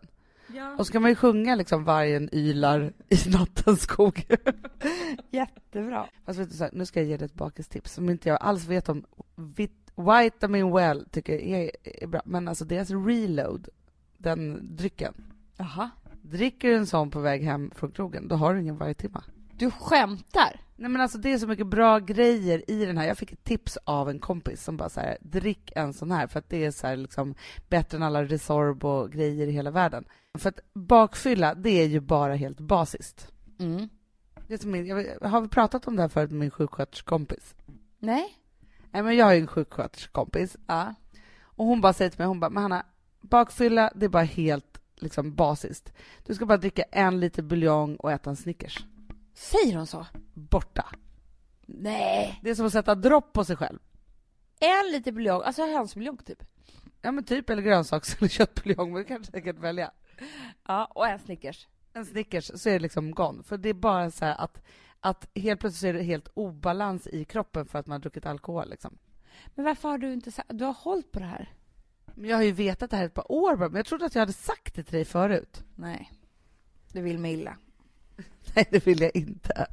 [0.56, 0.75] Ja.
[0.77, 4.25] Och så kan man ju sjunga liksom vargen ylar i nattens skog.
[5.29, 6.08] Jättebra.
[6.25, 8.38] Fast vet du, så här, nu ska jag ge dig ett bakistips som inte jag
[8.41, 9.06] alls vet om.
[9.96, 13.70] Vitamin Well tycker jag är, är bra, men alltså deras reload
[14.18, 15.13] den drycken.
[15.58, 15.89] Jaha.
[16.22, 19.24] Dricker du en sån på väg hem från krogen, då har du ingen varje timma.
[19.60, 20.62] Du skämtar?
[20.75, 23.08] Nej men alltså det är så mycket bra grejer i den här.
[23.08, 26.28] Jag fick ett tips av en kompis som bara så här, drick en sån här
[26.28, 27.36] för att det är så här liksom
[27.70, 30.06] bättre än alla Resorb och grejer i hela världen.
[30.38, 33.32] För att bakfylla, det är ju bara helt basiskt.
[33.60, 33.89] Mm.
[34.48, 37.56] Det är som jag, har vi pratat om det här förut med min sjuksköterskekompis?
[38.00, 38.38] Nej.
[38.91, 40.58] Nej men jag har ju en sjuksköterskekompis.
[40.67, 40.93] Ja.
[41.41, 42.86] Och hon bara säger till mig, hon bara, men Hanna,
[43.22, 45.93] bakfylla, det är bara helt liksom basiskt.
[46.26, 48.86] Du ska bara dricka en liter buljong och äta en Snickers.
[49.39, 50.06] Säger hon så?
[50.34, 50.86] Borta.
[51.65, 52.39] Nej.
[52.43, 53.80] Det är som att sätta dropp på sig själv.
[54.60, 56.43] En liter buljong, alltså hönsbuljong typ?
[57.02, 59.91] Ja men typ, eller grönsaks eller köttbuljong, men kanske säkert välja.
[60.67, 61.67] Ja, och en Snickers.
[61.93, 63.43] En Snickers, så är det liksom gone.
[63.43, 64.62] För det är bara så att,
[64.99, 68.69] att helt plötsligt är det helt obalans i kroppen för att man har druckit alkohol
[68.69, 68.97] liksom.
[69.56, 71.54] Men varför har du inte sagt, du har hållit på det här?
[72.15, 74.21] Jag har ju vetat det här ett par år bara, men jag trodde att jag
[74.21, 75.63] hade sagt det till dig förut.
[75.75, 76.12] Nej.
[76.93, 77.58] Du vill mig illa.
[78.55, 79.67] Nej, det vill jag inte.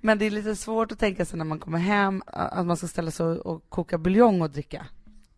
[0.00, 2.88] Men det är lite svårt att tänka sig när man kommer hem att man ska
[2.88, 4.86] ställa sig och koka buljong och dricka.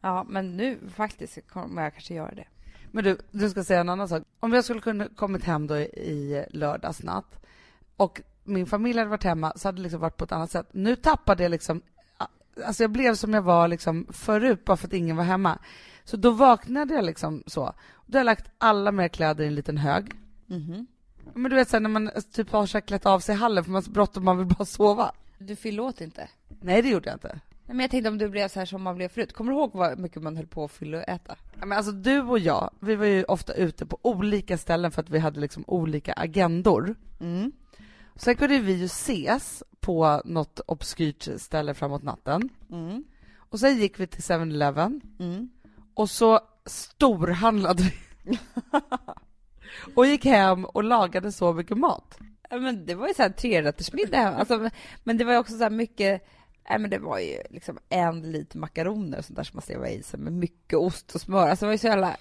[0.01, 2.47] Ja, men nu faktiskt kommer jag kanske göra det.
[2.91, 4.23] Men du, du ska säga en annan sak.
[4.41, 7.47] Om jag skulle kunna kommit hem då i lördagsnatt
[7.97, 10.69] och min familj hade varit hemma så hade det liksom varit på ett annat sätt.
[10.73, 11.83] Nu tappade jag liksom...
[12.67, 15.59] Alltså jag blev som jag var liksom förut bara för att ingen var hemma.
[16.05, 17.73] Så då vaknade jag liksom så.
[18.07, 20.13] Då har jag lagt alla mina kläder i en liten hög.
[20.51, 20.87] Mm.
[21.35, 23.83] Men du vet så när man typ har klätt av sig hallen för man har
[23.83, 25.13] så bråttom, man vill bara sova.
[25.39, 26.29] Du fyllde åt inte?
[26.61, 27.41] Nej, det gjorde jag inte.
[27.67, 29.33] Nej, men jag tänkte om du blev så här som man blev förut.
[29.33, 31.37] Kommer du ihåg vad mycket man höll på att fylla och äta?
[31.61, 35.03] Ja, men alltså du och jag, vi var ju ofta ute på olika ställen för
[35.03, 36.95] att vi hade liksom olika agendor.
[37.21, 37.53] Mm.
[38.17, 42.49] Sen kunde vi ju ses på något obskyrt ställe framåt natten.
[42.71, 43.05] Mm.
[43.37, 45.01] Och sen gick vi till 7-Eleven.
[45.19, 45.49] Mm.
[45.95, 47.93] Och så storhandlade vi.
[49.95, 52.19] och gick hem och lagade så mycket mat.
[52.51, 54.19] Ja, men det var ju så här trerättersmiddag.
[54.19, 54.71] Alltså,
[55.05, 56.27] men det var ju också så här mycket
[56.71, 59.91] Nej, men det var ju liksom en liter makaroner och sånt där som man stevade
[59.91, 61.49] i sig med mycket ost och smör.
[61.49, 62.17] Alltså det var ju så jävla...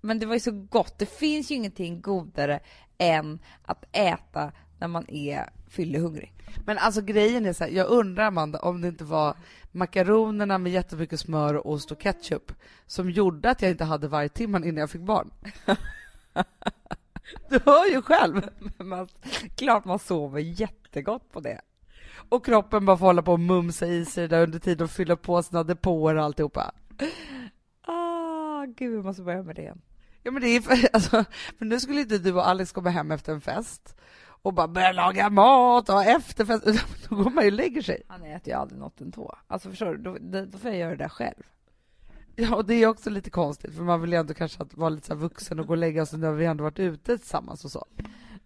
[0.00, 0.98] Men det var ju så gott.
[0.98, 2.60] Det finns ju ingenting godare
[2.98, 6.34] än att äta när man är fyllehungrig.
[6.66, 9.36] Men alltså grejen är så här, jag undrar Amanda om det inte var
[9.72, 12.52] makaronerna med jättemycket smör och ost och ketchup
[12.86, 15.30] som gjorde att jag inte hade varje timman innan jag fick barn.
[17.48, 18.48] du hör ju själv.
[18.78, 19.08] Man,
[19.56, 21.60] klart man sover jättegott på det.
[22.28, 25.16] Och kroppen bara får hålla på och mumsa i sig där under tiden och fylla
[25.16, 26.72] på sina depåer och alltihopa.
[27.82, 29.80] Ah, gud, vi måste börja med det igen.
[30.22, 31.24] Ja men det är för, alltså,
[31.58, 33.96] för nu skulle inte du och Alex komma hem efter en fest
[34.42, 36.64] och bara börja laga mat och efterfest.
[37.08, 38.02] Då går man ju och lägger sig.
[38.08, 39.38] Han äter ju aldrig något ändå.
[39.46, 41.42] Alltså förstår du, då, då får jag göra det där själv.
[42.40, 44.88] Ja, och det är också lite konstigt för man vill ju ändå kanske att vara
[44.88, 47.70] lite så vuxen och gå och lägga sig när vi ändå varit ute tillsammans och
[47.70, 47.86] så.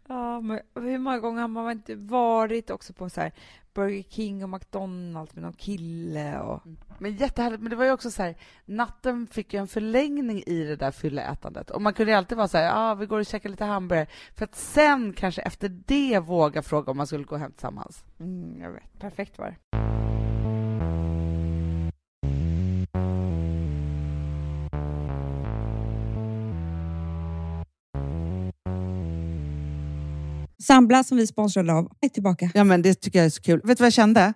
[0.08, 3.32] Ja, men hur många gånger har man inte varit också på så här
[3.74, 6.62] Burger King och McDonalds med någon kille och...
[6.98, 10.64] Men jättehärligt, men det var ju också så här, natten fick ju en förlängning i
[10.64, 11.70] det där fylleätandet.
[11.70, 13.64] Och man kunde ju alltid vara så här, ja ah, vi går och käkar lite
[13.64, 14.06] hamburgare.
[14.34, 18.04] För att sen kanske efter det våga fråga om man skulle gå hem tillsammans.
[18.20, 20.01] Mm, jag vet, perfekt var det.
[30.62, 32.50] Sambla som vi sponsrade av är tillbaka.
[32.54, 33.60] Ja, men det tycker jag är så kul.
[33.64, 34.32] Vet du vad jag kände?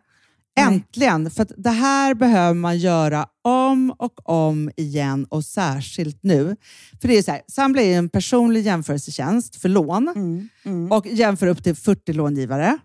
[0.59, 1.31] Äntligen!
[1.31, 6.57] För att det här behöver man göra om och om igen och särskilt nu.
[7.01, 10.93] För det är så här, Sambla är en personlig jämförelsetjänst för lån Mm, mm.
[10.93, 12.79] och jämför upp till 40 långivare.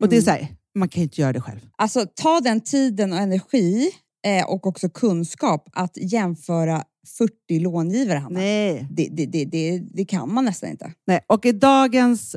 [0.00, 1.60] Och det är så här, man kan ju inte göra det själv.
[1.78, 3.90] Alltså ta den tiden och energi
[4.26, 6.84] eh, och också kunskap att jämföra
[7.18, 8.38] 40 långivare, Hanna.
[8.38, 8.86] Nej.
[8.90, 10.92] Det, det, det, det, det kan man nästan inte.
[11.06, 11.20] Nej.
[11.26, 12.36] Och i dagens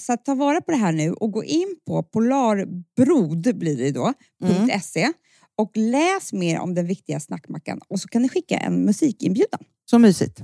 [0.00, 3.90] så att ta vara på det här nu och gå in på polarbrod blir det
[3.90, 4.12] då,
[4.44, 4.80] Mm.
[4.80, 5.12] .se
[5.56, 9.60] och läs mer om den viktiga snackmackan och så kan ni skicka en musikinbjudan.
[9.90, 10.42] Så mysigt.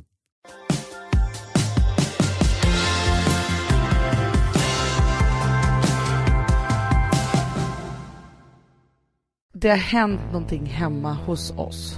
[9.53, 11.97] Det har hänt någonting hemma hos oss.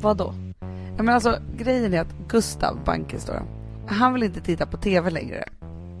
[0.00, 0.34] Vad då?
[0.96, 3.32] Ja, men alltså, grejen är att Gustav Bankes då,
[3.86, 5.44] han vill inte titta på TV längre.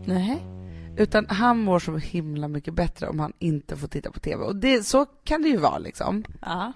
[0.06, 0.55] Nej.
[0.96, 4.44] Utan han mår så himla mycket bättre om han inte får titta på TV.
[4.44, 6.24] Och det, så kan det ju vara liksom.
[6.40, 6.72] Ja.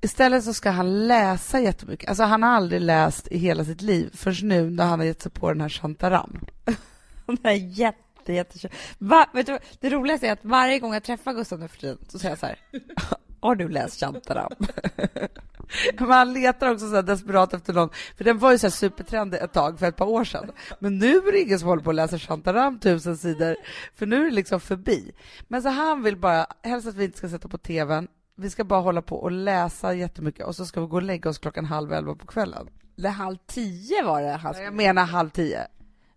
[0.00, 2.08] Istället så ska han läsa jättemycket.
[2.08, 5.22] Alltså han har aldrig läst i hela sitt liv förrän nu när han har gett
[5.22, 6.40] sig på den här Shantaram.
[7.26, 8.68] Den här jätte, jätte...
[8.98, 9.26] Va?
[9.34, 12.18] Vet du, det roligaste är att varje gång jag träffar Gustav nu för tiden så
[12.18, 12.58] säger jag så här.
[13.40, 14.52] Har du läst Shantaram?
[15.98, 18.70] Men han letar också så här desperat efter någon, för den var ju så här
[18.70, 20.50] supertrendig ett tag för ett par år sedan.
[20.78, 23.56] Men nu är det ingen som håller på att läsa Shantaram tusen sidor,
[23.94, 25.12] för nu är det liksom förbi.
[25.48, 28.64] Men så han vill bara, helst att vi inte ska sätta på TVn, vi ska
[28.64, 31.64] bara hålla på och läsa jättemycket och så ska vi gå och lägga oss klockan
[31.64, 32.68] halv elva på kvällen.
[32.96, 35.66] Det halv tio var det han Jag menar halv tio.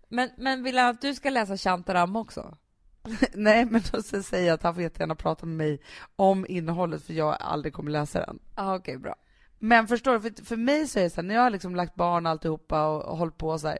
[0.09, 2.57] Men, men vill han att du ska läsa Shantaram också?
[3.33, 5.81] Nej, men då säger jag att han får jättegärna prata med mig
[6.15, 8.39] om innehållet för jag aldrig kommer läsa den.
[8.55, 9.15] Ja, okej, bra.
[9.59, 11.75] Men förstår du, för, för mig så är det så här, när jag har liksom
[11.75, 13.79] lagt barn och alltihopa och, och hållit på så här,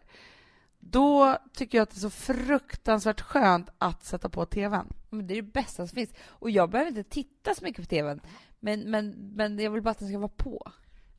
[0.80, 4.88] då tycker jag att det är så fruktansvärt skönt att sätta på TVn.
[5.10, 6.14] Men det är det bästa som finns.
[6.28, 8.22] Och jag behöver inte titta så mycket på TVn.
[8.60, 10.72] Men, men, men jag vill bara att den ska vara på.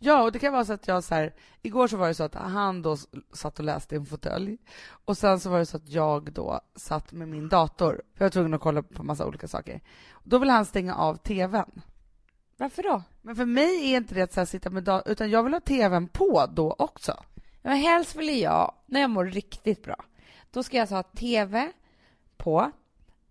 [0.05, 2.25] Ja, och det kan vara så att jag så här, igår så var det så
[2.25, 2.97] att han då
[3.33, 4.59] satt och läste i en fåtölj
[5.05, 8.25] och sen så var det så att jag då satt med min dator, för jag
[8.25, 9.81] var tvungen att kolla på massa olika saker.
[10.25, 11.83] Då vill han stänga av TVn.
[12.57, 13.03] Varför då?
[13.21, 15.53] Men för mig är inte det att så här, sitta med datorn, utan jag vill
[15.53, 17.25] ha TVn på då också.
[17.62, 20.05] Men helst vill jag, när jag mår riktigt bra,
[20.51, 21.73] då ska jag alltså ha TV
[22.37, 22.71] på.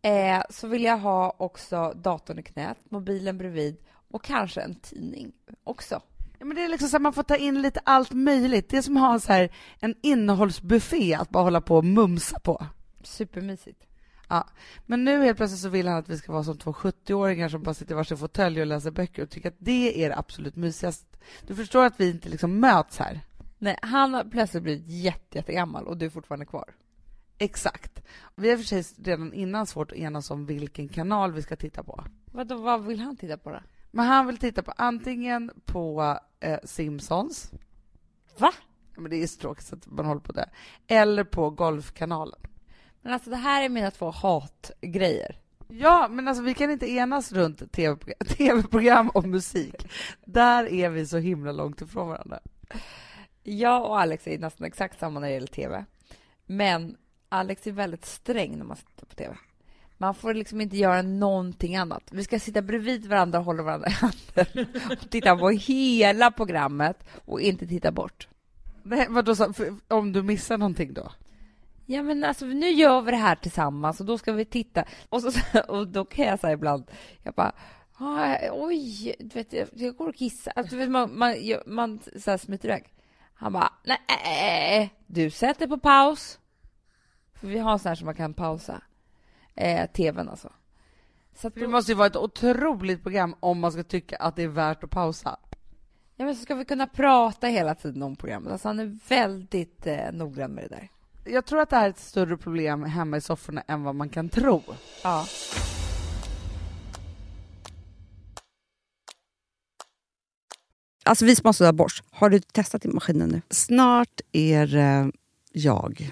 [0.02, 3.78] Eh, så vill jag ha också datorn i knät, mobilen bredvid
[4.12, 5.32] Och kanske en tidning
[5.64, 6.02] också.
[6.42, 8.70] Ja, men det är liksom så här, man får ta in lite allt möjligt.
[8.70, 9.50] Det är som att ha så här,
[9.80, 12.66] en innehållsbuffé att bara hålla på och mumsa på.
[13.04, 13.88] Supermysigt.
[14.30, 14.48] Ja.
[14.86, 17.64] Men nu helt plötsligt så vill han att vi ska vara som två 70-åringar som
[17.64, 20.56] bara sitter i varsin fåtölj och läser böcker och tycker att det är det absolut
[20.56, 21.18] mysigaste.
[21.48, 23.20] Du förstår att vi inte liksom möts här?
[23.58, 26.74] Nej, han har plötsligt blivit jätte, jättegammal och du är fortfarande kvar.
[27.38, 28.02] Exakt.
[28.36, 31.84] Vi har för sig redan innan svårt att enas om vilken kanal vi ska titta
[31.84, 32.04] på.
[32.26, 33.60] Vadå, vad vill han titta på då?
[33.92, 37.52] Men han vill titta på antingen på eh, Simpsons.
[38.38, 38.54] Va?
[38.96, 40.50] Men det är så tråkigt att man håller på det.
[40.88, 42.40] Eller på Golfkanalen.
[43.02, 45.36] Men alltså det här är mina två hatgrejer.
[45.68, 47.96] Ja, men alltså vi kan inte enas runt TV
[48.28, 49.88] tv-program och musik.
[50.26, 52.40] Där är vi så himla långt ifrån varandra.
[53.44, 55.86] Jag och Alex är nästan exakt samma när det gäller TV.
[56.46, 56.98] Men
[57.30, 59.38] Alex är väldigt sträng när man sitter på TV.
[60.02, 62.04] Man får liksom inte göra någonting annat.
[62.12, 66.98] Vi ska sitta bredvid varandra och hålla varandra i handen och titta på hela programmet
[67.26, 68.28] och inte titta bort.
[68.84, 69.36] Nej, vadå,
[69.88, 71.12] om du missar någonting då?
[71.86, 74.84] Ja, men alltså nu gör vi det här tillsammans och då ska vi titta.
[75.10, 76.84] Och, så, och då kan jag säga ibland,
[77.24, 77.52] jag bara,
[77.98, 80.54] "Ah, oj, du vet, jag, går och kissar.
[80.56, 81.36] Alltså, vet, man, man,
[81.66, 82.94] man så här smiter iväg.
[83.34, 86.40] Han bara, nej, du sätter på paus.
[87.34, 88.82] För vi har så här som man kan pausa.
[89.56, 90.52] Eh, TVn alltså.
[91.34, 94.44] Så det då, måste ju vara ett otroligt program om man ska tycka att det
[94.44, 95.38] är värt att pausa.
[96.16, 98.52] ja, men så ska vi kunna prata hela tiden om programmet.
[98.52, 100.90] Alltså han är väldigt eh, noggrann med det där.
[101.26, 104.10] Jag tror att det här är ett större problem hemma i sofforna än vad man
[104.10, 104.64] kan tro.
[105.04, 105.26] Ja.
[111.04, 112.04] Alltså vi sponsrar av Bosch.
[112.12, 113.42] Har du testat i maskinen nu?
[113.50, 115.12] Snart är det
[115.52, 116.12] jag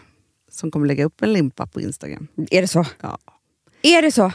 [0.60, 2.28] som kommer lägga upp en limpa på Instagram.
[2.52, 2.86] Är det så?
[3.02, 3.17] Ja.
[3.82, 4.32] Är det så?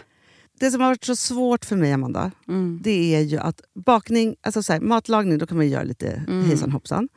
[0.61, 2.81] Det som har varit så svårt för mig, Amanda, Mm.
[2.83, 6.25] det är ju att bakning, alltså så här, matlagning, då kan man ju göra lite
[6.29, 6.45] Mm.
[6.45, 7.09] hejsan hoppsan.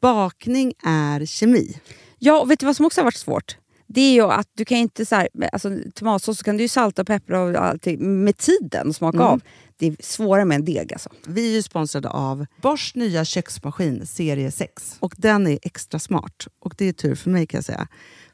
[0.00, 1.80] Bakning är kemi.
[2.18, 3.56] Ja, och vet du vad som också har varit svårt?
[3.86, 6.68] Det är ju att du kan inte så här, alltså, tomatsås så kan du ju
[6.68, 9.28] salta och peppra och allting med tiden och smaka Mm.
[9.28, 9.40] av.
[9.76, 11.08] Det är svårare med en deg alltså.
[11.26, 14.96] Vi är ju sponsrade av Bosch nya köksmaskin serie 6.
[15.00, 16.46] Och den är extra smart.
[16.60, 17.88] Och det är tur för mig kan jag säga.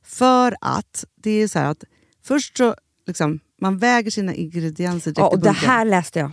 [0.05, 1.85] För att det är så här att
[2.25, 2.75] först så
[3.07, 5.69] liksom, man väger sina ingredienser direkt Ja, och i det bunken.
[5.71, 6.31] här läste jag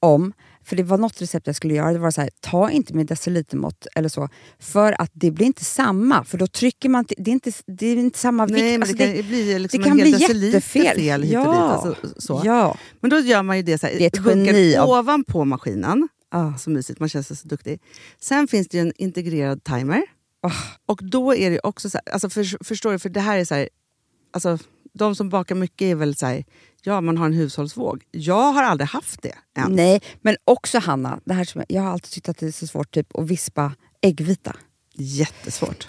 [0.00, 0.32] om.
[0.64, 1.92] För det var något recept jag skulle göra.
[1.92, 4.28] Det var så här, ta inte med decilitermått eller så.
[4.58, 6.24] För att det blir inte samma.
[6.24, 7.04] För då trycker man...
[7.16, 8.58] Det är inte, det är inte samma vikt.
[8.58, 10.96] Nej, Alltså, det kan det, ju bli liksom det kan en hel bli jättefel.
[10.96, 11.52] fel hit och Ja.
[11.52, 11.60] dit.
[11.60, 12.42] Alltså, så.
[12.44, 12.76] ja.
[13.00, 16.08] Men då gör man ju det så här, Det är ett geni av- ovanpå maskinen.
[16.30, 16.54] Ah.
[16.58, 17.80] Så mysigt, man känns så duktig.
[18.20, 20.02] Sen finns det en integrerad timer.
[20.42, 20.52] Ah.
[20.86, 23.44] Och då är det också så här, alltså för, förstår du, för det här är
[23.44, 23.68] så här,
[24.30, 24.58] alltså
[24.92, 26.44] de som bakar mycket är väl så här,
[26.82, 28.04] ja man har en hushållsvåg.
[28.10, 29.72] Jag har aldrig haft det än.
[29.72, 32.66] Nej, men också Hanna, det här som, jag har alltid tyckt att det är så
[32.66, 34.56] svårt typ, att vispa äggvita.
[34.94, 35.88] Jättesvårt.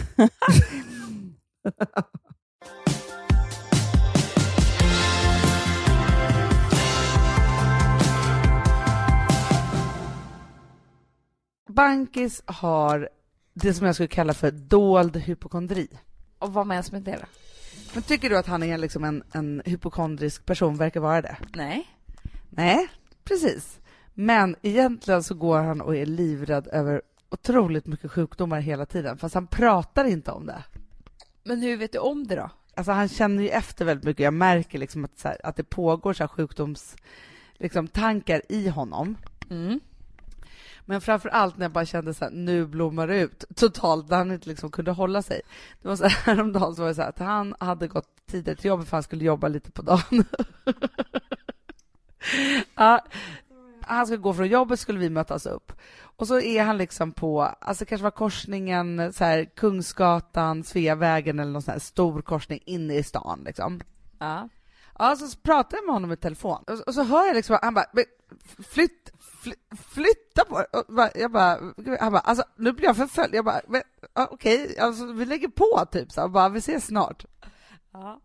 [11.68, 13.08] Bankis har
[13.54, 15.88] det som jag skulle kalla för dold hypokondri.
[16.38, 17.26] Och vad menas med det då?
[17.94, 21.36] Men tycker du att han är liksom en, en hypokondrisk person, verkar vara det?
[21.54, 21.86] Nej.
[22.50, 22.88] Nej,
[23.24, 23.80] precis.
[24.14, 27.02] Men egentligen så går han och är livrädd över
[27.40, 30.64] otroligt mycket sjukdomar hela tiden, fast han pratar inte om det.
[31.44, 32.50] Men hur vet du om det då?
[32.74, 34.24] Alltså han känner ju efter väldigt mycket.
[34.24, 36.96] Jag märker liksom att, här, att det pågår så här sjukdoms
[37.58, 39.16] liksom, tankar i honom.
[39.50, 39.80] Mm.
[40.84, 44.16] Men framför allt när jag bara kände så här, nu blommar det ut totalt, när
[44.16, 45.40] han inte liksom kunde hålla sig.
[45.82, 48.56] Det var så här, häromdagen så var det så här, att han hade gått tidigare
[48.56, 50.02] till jobbet för han skulle jobba lite på dagen.
[52.74, 53.04] ja,
[53.86, 55.72] han ska gå från jobbet skulle vi mötas upp.
[56.16, 61.52] Och så är han liksom på, alltså kanske var korsningen så här, Kungsgatan, Sveavägen eller
[61.52, 63.80] någon sån här stor korsning inne i stan liksom.
[64.18, 64.48] Ja.
[64.98, 67.86] Ja, så pratar jag med honom i telefon och, så hör jag liksom, han bara,
[67.92, 68.04] "Men
[68.68, 71.58] flytt, fly, flytta på dig." Jag bara,
[72.00, 73.34] han bara, alltså nu blir jag förföljd.
[73.34, 73.82] Jag bara, "Men,
[74.14, 77.24] ja, okej, alltså vi lägger på typ så, bara, vi ses snart.
[77.92, 78.20] ja.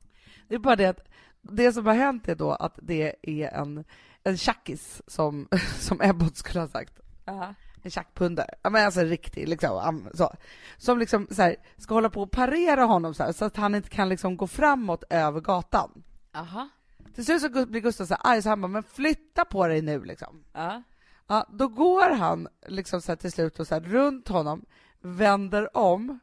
[0.48, 1.08] Det är bara det att
[1.42, 3.84] det som har hänt är då att det är en,
[4.24, 5.48] en tjackis som,
[5.80, 7.00] som Ebbot skulle ha sagt.
[7.26, 7.54] Ja.
[7.84, 8.56] En tjackpundare.
[8.62, 10.34] Ja, men alltså riktig liksom, så.
[10.78, 13.76] Som liksom så här, ska hålla på och parera honom så, här, så att han
[13.76, 16.04] inte kan liksom gå framåt över gatan.
[16.34, 16.70] Aha.
[17.16, 19.82] Till slut så blir Gustav så här arg så han bara, men flytta på dig
[19.82, 20.44] nu liksom.
[20.54, 20.84] Ja.
[21.28, 24.66] Ja, då går han liksom så till slut och så runt honom,
[25.02, 26.20] vänder om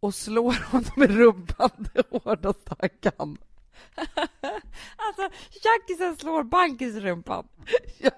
[0.00, 3.38] och slår honom i rumpan det hårdaste han kan.
[4.96, 7.48] Alltså, tjackisen slår bankis i rumpan.
[7.98, 8.10] Ja,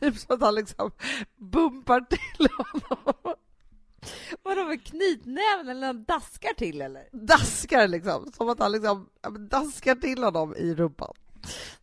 [0.00, 0.90] typ så att han liksom
[1.36, 3.34] bumpar till honom.
[4.42, 7.08] Vadå med knytnäven eller han daskar till eller?
[7.12, 9.08] Daskar liksom, som att han liksom
[9.38, 11.14] daskar till honom i rumpan.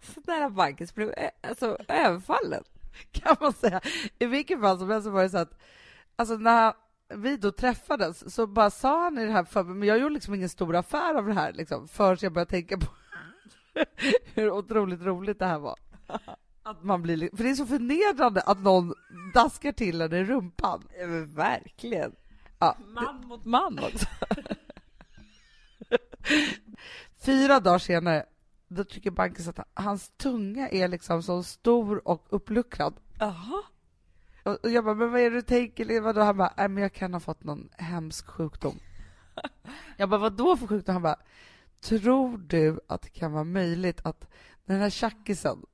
[0.02, 2.64] Så nära bankis blev alltså, överfallen.
[3.12, 3.82] kan man säga.
[4.20, 5.60] I vilket fall som helst så var det så att
[6.16, 6.74] alltså när
[7.16, 10.34] vi då träffades så bara sa han i det här för men jag gjorde liksom
[10.34, 12.86] ingen stor affär av det här liksom, förrän jag började tänka på
[14.34, 15.76] hur otroligt roligt det här var.
[16.64, 18.94] Att man blir, li- för det är så förnedrande att någon
[19.34, 20.84] daskar till en i rumpan.
[21.00, 22.16] Ja, verkligen.
[22.60, 24.06] Ja, Man mot man också.
[27.26, 28.26] fyra dagar senare,
[28.68, 32.94] då tycker Bankis att hans tunga är liksom så stor och uppluckrad.
[33.20, 33.64] Jaha.
[34.48, 36.02] Och jag bara, men vad är det du tänker?
[36.02, 36.22] Vadå?
[36.22, 38.80] Han bara, nej men jag kan ha fått någon hemsk sjukdom.
[39.98, 40.96] Jag bara, vad då för sjukdom?
[40.96, 41.20] Han bara,
[41.82, 44.28] tror du att det kan vara möjligt att
[44.66, 45.66] den här tjackisen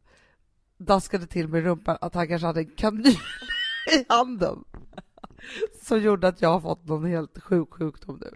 [0.78, 3.08] daskade till i rumpan, att han kanske hade en kanyl
[3.92, 4.64] i handen
[5.82, 8.32] som gjorde att jag har fått någon helt sjuk sjukdom nu?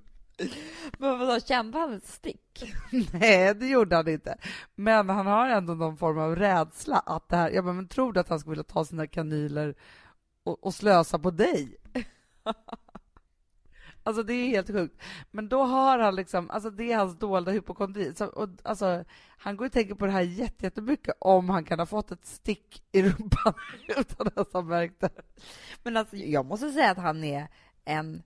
[0.98, 2.74] Men vadå, kände han ett stick?
[3.14, 4.38] Nej, det gjorde han inte.
[4.76, 7.50] Men han har ändå någon form av rädsla att det här...
[7.50, 9.76] Jag bara, men tror du att han skulle vilja ta sina kanyler
[10.48, 11.78] och, och slösa på dig?
[14.04, 15.02] Alltså det är helt sjukt.
[15.32, 18.14] Men då har han liksom, alltså det är hans dolda hypokondri.
[18.16, 19.04] Så, och, alltså,
[19.38, 22.26] han går och tänker på det här jätte- jättemycket om han kan ha fått ett
[22.26, 23.54] stick i rumpan
[23.98, 25.10] utan att ha märkt det.
[25.84, 27.48] Men alltså, jag måste säga att han är
[27.86, 28.24] en...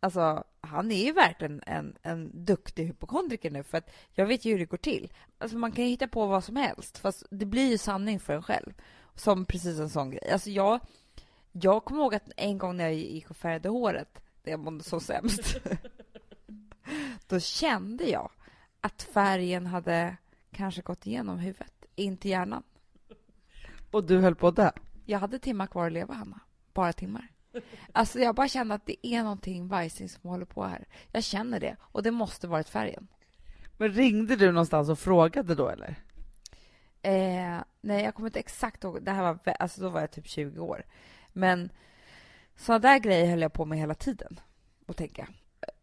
[0.00, 4.52] Alltså, han är ju verkligen en, en duktig hypokondriker nu, för att jag vet ju
[4.52, 5.12] hur det går till.
[5.38, 8.32] Alltså, man kan ju hitta på vad som helst, fast det blir ju sanning för
[8.34, 8.72] en själv.
[9.14, 10.30] Som precis en sån grej.
[10.32, 10.80] Alltså, jag,
[11.52, 14.84] jag kommer ihåg att en gång när jag gick och färgade håret, när jag mådde
[14.84, 15.56] så sämst,
[17.28, 18.30] då kände jag
[18.80, 20.16] att färgen hade
[20.50, 22.62] kanske gått igenom huvudet, in till hjärnan.
[23.90, 24.70] Och du höll på dö.
[25.06, 26.40] Jag hade timmar kvar att leva, Hanna.
[26.74, 27.28] Bara timmar.
[27.92, 30.84] Alltså jag bara kände att det är någonting vajsing som håller på här.
[31.10, 31.76] Jag känner det.
[31.80, 33.08] Och det måste varit färgen.
[33.78, 35.96] Men ringde du någonstans och frågade då eller?
[37.02, 39.02] Eh, nej, jag kommer inte exakt ihåg.
[39.02, 40.84] Det här var, alltså då var jag typ 20 år.
[41.32, 41.70] Men
[42.56, 44.40] sådana där grejer höll jag på med hela tiden.
[44.86, 45.28] Och tänka.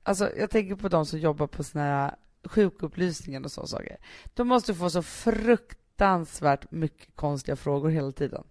[0.03, 3.97] Alltså, jag tänker på de som jobbar på såna här sjukupplysningen och så saker.
[4.33, 8.43] De måste få så fruktansvärt mycket konstiga frågor hela tiden.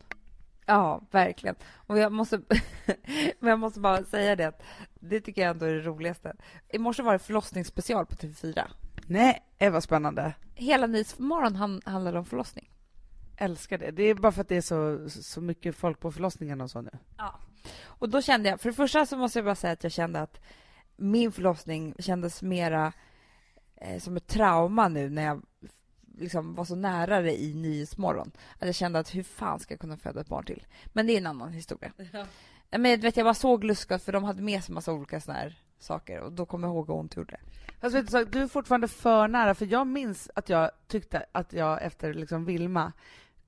[0.66, 1.57] Ja, verkligen.
[1.74, 2.40] Och jag måste,
[3.38, 4.53] men jag måste bara säga det
[4.94, 6.36] det tycker jag ändå är det roligaste.
[6.68, 8.62] I morse var det förlossningsspecial på TV4.
[9.07, 10.34] Nej, vad spännande.
[10.55, 12.70] Hela Nyhetsmorgon han, handlar om förlossning.
[13.41, 13.91] Älskar det.
[13.91, 16.80] Det är bara för att det är så, så mycket folk på förlossningen och så
[16.80, 16.91] nu.
[17.16, 17.34] Ja.
[17.84, 20.20] Och då kände jag, för det första så måste jag bara säga att jag kände
[20.20, 20.41] att
[20.97, 22.93] min förlossning kändes mera
[23.76, 25.43] eh, som ett trauma nu när jag
[26.18, 28.32] liksom var så nära det i Nyhetsmorgon.
[28.59, 30.66] Att jag kände att hur fan ska jag kunna föda ett barn till?
[30.86, 31.93] Men det är en annan historia.
[32.12, 32.26] Ja.
[32.70, 35.59] Men vet, jag bara såg Luska för de hade med sig massa olika såna här
[35.78, 37.41] saker och då kommer jag ihåg hur ont gjorde.
[37.80, 41.53] Fast vet du, du är fortfarande för nära, för jag minns att jag tyckte att
[41.53, 42.93] jag efter liksom Vilma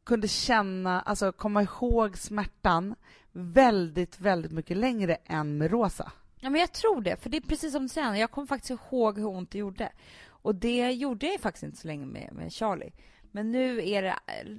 [0.04, 2.94] kunde känna, alltså komma ihåg smärtan
[3.32, 6.12] väldigt, väldigt mycket längre än med Rosa.
[6.36, 8.70] Ja, men jag tror det, för det är precis som du säger, jag kommer faktiskt
[8.70, 9.92] ihåg hur ont det gjorde.
[10.28, 12.92] Och det gjorde jag faktiskt inte så länge med, med Charlie.
[13.30, 14.16] Men nu är det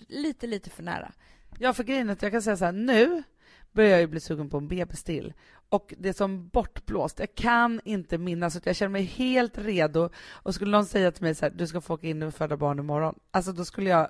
[0.07, 1.11] lite, lite för nära.
[1.59, 3.23] Ja, för grejen är att jag kan säga så här, nu
[3.71, 5.33] börjar jag bli sugen på en bebis till.
[5.69, 7.19] Och det är som bortblåst.
[7.19, 10.09] Jag kan inte minnas, jag känner mig helt redo.
[10.31, 12.57] Och skulle någon säga till mig så här, du ska få åka in och föda
[12.57, 13.19] barn imorgon.
[13.31, 14.09] Alltså då skulle jag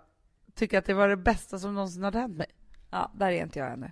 [0.55, 2.47] tycka att det var det bästa som någonsin hade hänt mig.
[2.89, 3.91] Ja, där är inte jag ännu.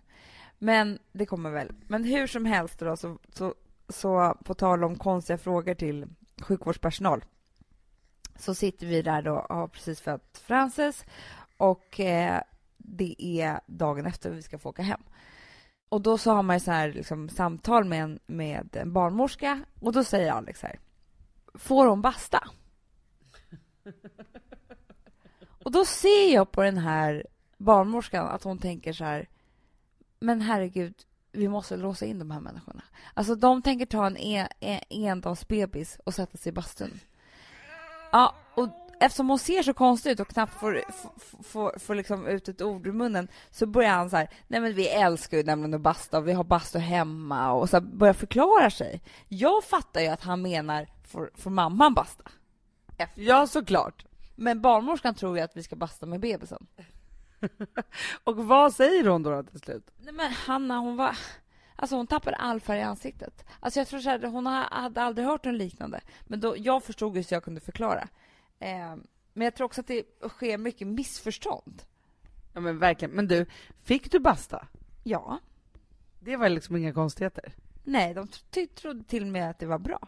[0.57, 1.71] Men det kommer väl.
[1.87, 3.55] Men hur som helst då, så, så,
[3.89, 6.07] så på tal om konstiga frågor till
[6.41, 7.25] sjukvårdspersonal
[8.35, 11.05] så sitter vi där då och har precis fött Frances
[11.57, 12.41] och eh,
[12.77, 15.01] det är dagen efter vi ska få åka hem.
[15.89, 19.93] Och då så har man så här liksom, samtal med en, med en barnmorska och
[19.93, 20.79] då säger Alex här,
[21.53, 22.47] får hon basta?
[25.63, 27.25] Och då ser jag på den här
[27.57, 29.29] barnmorskan att hon tänker så här,
[30.19, 30.93] men herregud,
[31.31, 32.83] vi måste låsa in de här människorna.
[33.13, 36.99] Alltså de tänker ta en, e-, e-, endagsbebis och sätta sig i bastun.
[38.11, 40.83] Ja, och eftersom hon ser så konstig ut och knappt får,
[41.43, 44.73] får, får, liksom ut ett ord ur munnen så börjar han så här, nej men
[44.73, 48.69] vi älskar ju nämligen att basta och vi har bastu hemma och så börjar förklara
[48.69, 49.01] sig.
[49.27, 52.23] Jag fattar ju att han menar, får, får mamman basta?
[53.15, 54.05] Ja, såklart.
[54.39, 56.67] Men barnmorskan tror ju att vi ska basta med bebisen.
[58.23, 59.91] och vad säger hon då, till slut?
[59.97, 61.17] Nej men Hanna, hon var...
[61.75, 63.45] Alltså hon tappade all färg i ansiktet.
[63.59, 66.01] Alltså jag tror så här, hon hade aldrig hört något liknande.
[66.23, 68.07] Men då, jag förstod ju så jag kunde förklara.
[68.59, 68.95] Eh,
[69.33, 71.83] men jag tror också att det sker mycket missförstånd.
[72.53, 73.11] Ja men verkligen.
[73.11, 73.45] Men du,
[73.83, 74.67] fick du basta?
[75.03, 75.39] Ja.
[76.19, 77.53] Det var liksom inga konstigheter?
[77.83, 78.27] Nej, de
[78.75, 80.07] trodde till och med att det var bra.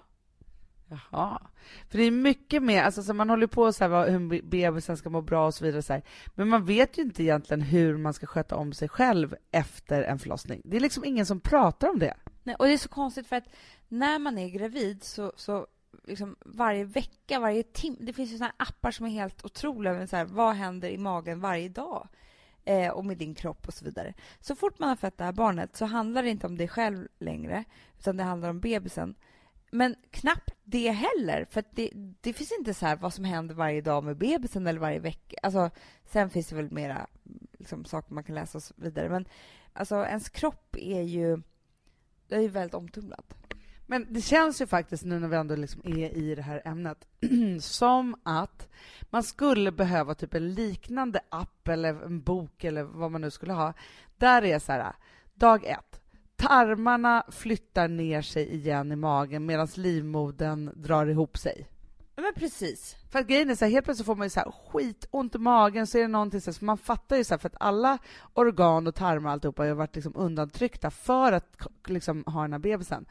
[0.92, 1.42] Jaha.
[1.90, 5.10] För det är mycket mer, alltså så man håller på så här, hur bebisen ska
[5.10, 5.82] må bra och så vidare.
[5.82, 6.04] Så här.
[6.36, 10.20] Men man vet ju inte egentligen hur man ska sköta om sig själv efter en
[10.20, 10.62] förlossning.
[10.64, 12.18] Det är liksom ingen som pratar om det.
[12.44, 13.48] Nej, och det är så konstigt för att
[13.88, 15.68] när man är gravid så, så
[16.04, 20.08] liksom varje vecka, varje timme, det finns ju såna appar som är helt otroliga.
[20.08, 22.08] Så här, vad händer i magen varje dag?
[22.66, 24.14] Eh, och med din kropp och så vidare.
[24.40, 27.08] Så fort man har fött det här barnet så handlar det inte om dig själv
[27.20, 27.64] längre,
[28.00, 29.16] utan det handlar om bebisen.
[29.72, 31.90] Men knappt det heller, för det,
[32.22, 35.36] det, finns inte så här vad som händer varje dag med bebisen eller varje vecka.
[35.44, 35.70] Alltså,
[36.06, 37.08] sen finns det väl mera
[37.60, 39.10] liksom, saker man kan läsa och så vidare.
[39.10, 39.26] Men
[39.74, 41.42] alltså, ens kropp är ju,
[42.28, 43.24] det är ju väldigt omtumlad.
[43.92, 47.08] Men det känns ju faktiskt nu när vi ändå liksom är i det här ämnet
[47.60, 48.70] som att
[49.10, 53.54] man skulle behöva typ en liknande app eller en bok eller vad man nu skulle
[53.54, 53.74] ha.
[54.18, 54.94] Där är så här,
[55.34, 56.01] dag ett,
[56.42, 61.68] tarmarna flyttar ner sig igen i magen medan livmodern drar ihop sig.
[62.16, 62.96] Men precis.
[63.12, 65.38] För att grejen är så här, helt plötsligt får man ju så här skitont i
[65.38, 67.56] magen, så är det någonting så, här, så man fattar ju så här, för att
[67.60, 67.98] alla
[68.34, 72.60] organ och tarmar och alltihopa har varit liksom undantryckta för att liksom ha den här
[72.60, 73.06] bebisen.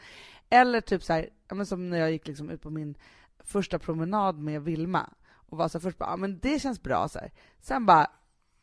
[0.50, 1.28] Eller typ så här,
[1.64, 2.94] som när jag gick liksom ut på min
[3.38, 7.08] första promenad med Vilma och var så här, först bara, ja men det känns bra
[7.08, 7.32] så här.
[7.60, 8.10] Sen bara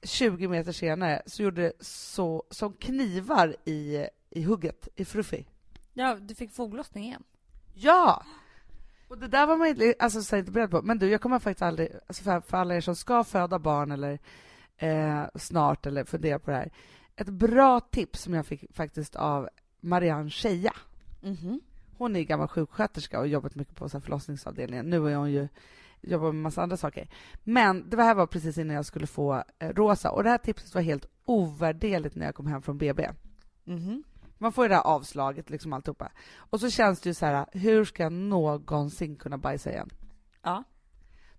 [0.03, 4.07] 20 meter senare så gjorde det så som knivar i
[4.37, 5.43] i hugget, i Fruffy.
[5.93, 7.23] Ja, du fick foglossning igen.
[7.73, 8.23] Ja!
[9.07, 10.81] Och det där var man inte, alltså, inte beredd på.
[10.81, 13.91] Men du, jag kommer faktiskt aldrig, alltså för, för alla er som ska föda barn
[13.91, 14.19] eller
[14.77, 16.71] eh, snart eller fundera på det här.
[17.15, 19.49] Ett bra tips som jag fick faktiskt av
[19.81, 20.73] Marianne Scheja.
[21.23, 21.59] Mm -hmm.
[21.97, 24.89] Hon är gammal sjuksköterska och har jobbat mycket på så här, förlossningsavdelningen.
[24.89, 25.47] Nu är hon ju
[26.01, 27.09] jobbar med massa andra saker.
[27.43, 30.75] Men det här var precis innan jag skulle få eh, Rosa och det här tipset
[30.75, 33.09] var helt ovärderligt när jag kom hem från BB.
[33.67, 34.03] Mm -hmm.
[34.37, 36.11] Man får ju det här avslaget, liksom alltihopa.
[36.35, 39.89] Och så känns det ju så här, hur ska jag någonsin kunna bajsa igen?
[40.41, 40.63] Ja.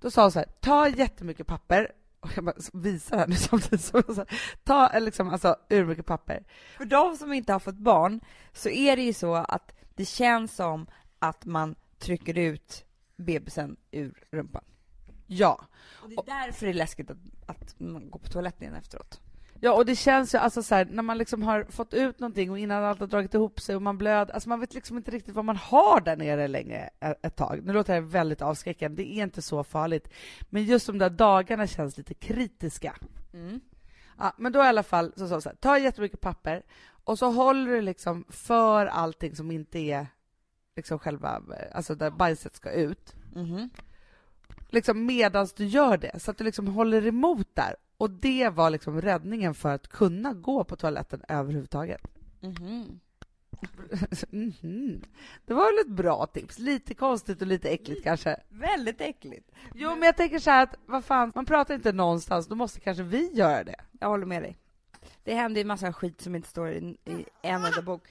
[0.01, 3.81] Då sa hon så här, ta jättemycket papper, och jag bara visar här nu samtidigt
[3.81, 4.27] som jag
[4.65, 6.45] ta liksom, alltså, ur mycket papper.
[6.77, 8.21] För de som inte har fått barn,
[8.53, 10.87] så är det ju så att det känns som
[11.19, 12.85] att man trycker ut
[13.17, 14.65] bebisen ur rumpan.
[15.27, 15.61] Ja.
[16.03, 19.21] Och det är därför det är läskigt att, att man går på toaletten igen efteråt.
[19.61, 22.51] Ja, och det känns ju alltså så här, när man liksom har fått ut någonting
[22.51, 25.11] och innan allt har dragit ihop sig och man blöder, alltså man vet liksom inte
[25.11, 27.61] riktigt vad man har där nere längre ett tag.
[27.65, 30.09] Nu låter det väldigt avskräckande, det är inte så farligt.
[30.51, 32.97] Men just de där dagarna känns lite kritiska.
[33.33, 33.61] Mm.
[34.19, 36.63] Ja, men då i alla fall så jag så här, ta jättemycket papper
[37.05, 40.07] och så håller du liksom för allting som inte är
[40.77, 41.43] liksom själva,
[41.73, 43.15] alltså där bajset ska ut.
[43.35, 43.71] Mhm.
[44.69, 47.77] Liksom medans du gör det, så att du liksom håller emot där.
[47.97, 52.01] Och det var liksom räddningen för att kunna gå på toaletten överhuvudtaget.
[52.41, 53.01] Mhm.
[54.31, 55.03] Mhm.
[55.47, 56.59] Det var väl ett bra tips.
[56.59, 58.37] Lite konstigt och lite äckligt kanske.
[58.49, 59.51] Väldigt äckligt.
[59.75, 62.81] Jo, men jag tänker så här att vad fan, man pratar inte någonstans, då måste
[62.81, 63.77] kanske vi göra det.
[64.01, 64.59] Jag håller med dig.
[65.25, 68.03] Det händer ju massa skit som inte står i, i en enda bok.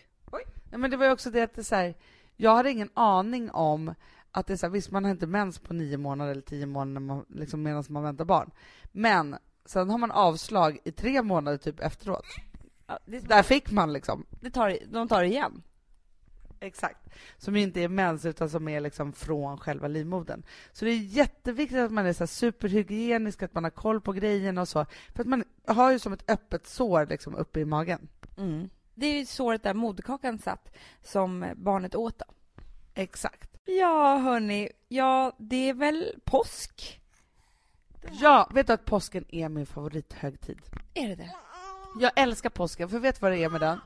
[0.71, 1.95] Nej, men det var ju också det att det så här,
[2.35, 3.93] jag hade ingen aning om
[4.37, 6.65] att det är så här, visst man har inte mens på nio månader eller tio
[6.65, 8.51] månader man, liksom, medan man väntar barn.
[8.91, 9.35] Men
[9.65, 12.25] sen har man avslag i tre månader typ efteråt.
[12.87, 14.25] Ja, det, Där fick man liksom.
[14.41, 15.63] det tar, de tar igen.
[16.59, 17.09] Exakt.
[17.37, 20.43] Som ju inte är mens utan som är liksom från själva livmodern.
[20.71, 24.61] Så det är jätteviktigt att man är så superhygienisk, att man har koll på grejerna
[24.61, 24.85] och så.
[25.15, 28.07] För att man har ju som ett öppet sår liksom uppe i magen.
[28.37, 28.69] Mm.
[28.95, 30.73] Det är ju såret där moderkakan satt,
[31.03, 32.25] som barnet åt då.
[32.93, 33.46] Exakt.
[33.67, 34.69] Ja, hörni.
[34.87, 37.01] Ja, det är väl påsk?
[38.11, 40.61] Ja, vet du att påsken är min favorithögtid?
[40.93, 41.31] Är det det?
[41.99, 43.79] Jag älskar påsken, för vet du vad det är med den?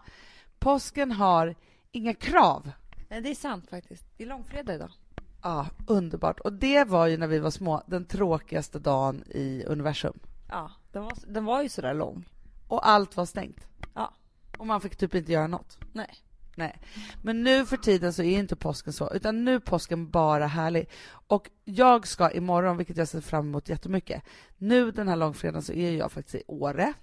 [0.60, 1.56] Påsken har
[1.92, 2.72] inga krav.
[3.10, 4.06] Nej, det är sant faktiskt.
[4.18, 4.92] Det är långfredag idag.
[5.44, 6.40] Ja, underbart.
[6.40, 10.20] Och det var ju när vi var små den tråkigaste dagen i universum.
[10.50, 12.30] Ja, den var, den var ju sådär lång.
[12.68, 13.68] Och allt var stängt.
[13.94, 14.14] Ja.
[14.58, 15.78] Och man fick typ inte göra något.
[15.94, 16.16] Nej.
[16.62, 16.80] Nej.
[17.22, 20.90] Men nu för tiden så är inte påsken så, utan nu är påsken bara härlig.
[21.28, 24.24] Och jag ska imorgon, vilket jag ser fram emot jättemycket,
[24.58, 26.94] nu den här långfredagen så är jag faktiskt i Åre.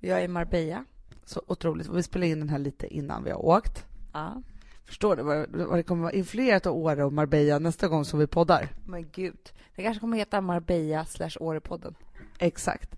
[0.00, 0.84] Jag är i Marbella.
[1.24, 1.88] Så otroligt.
[1.88, 3.84] Och vi spelar in den här lite innan vi har åkt.
[4.12, 4.42] Ja.
[4.84, 8.18] Förstår du vad, vad det kommer vara influerat av Åre och Marbella nästa gång som
[8.18, 8.68] vi poddar?
[8.86, 9.52] Men gud.
[9.76, 11.94] Det kanske kommer heta Marbella slash Årepodden.
[12.38, 12.96] Exakt.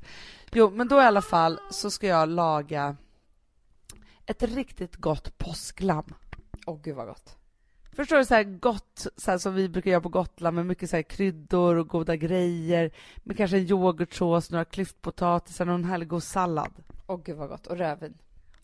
[0.52, 2.96] Jo, men då i alla fall så ska jag laga
[4.26, 6.14] ett riktigt gott påsklamm.
[6.66, 7.36] Åh gud vad gott.
[7.92, 10.90] Förstår du, så här gott, så här som vi brukar göra på Gotland med mycket
[10.90, 12.90] så här kryddor och goda grejer,
[13.22, 16.72] med kanske en yoghurtsås, några klyftpotatisar och en härlig god sallad.
[17.06, 17.66] Åh gud vad gott.
[17.66, 18.14] Och rödvin.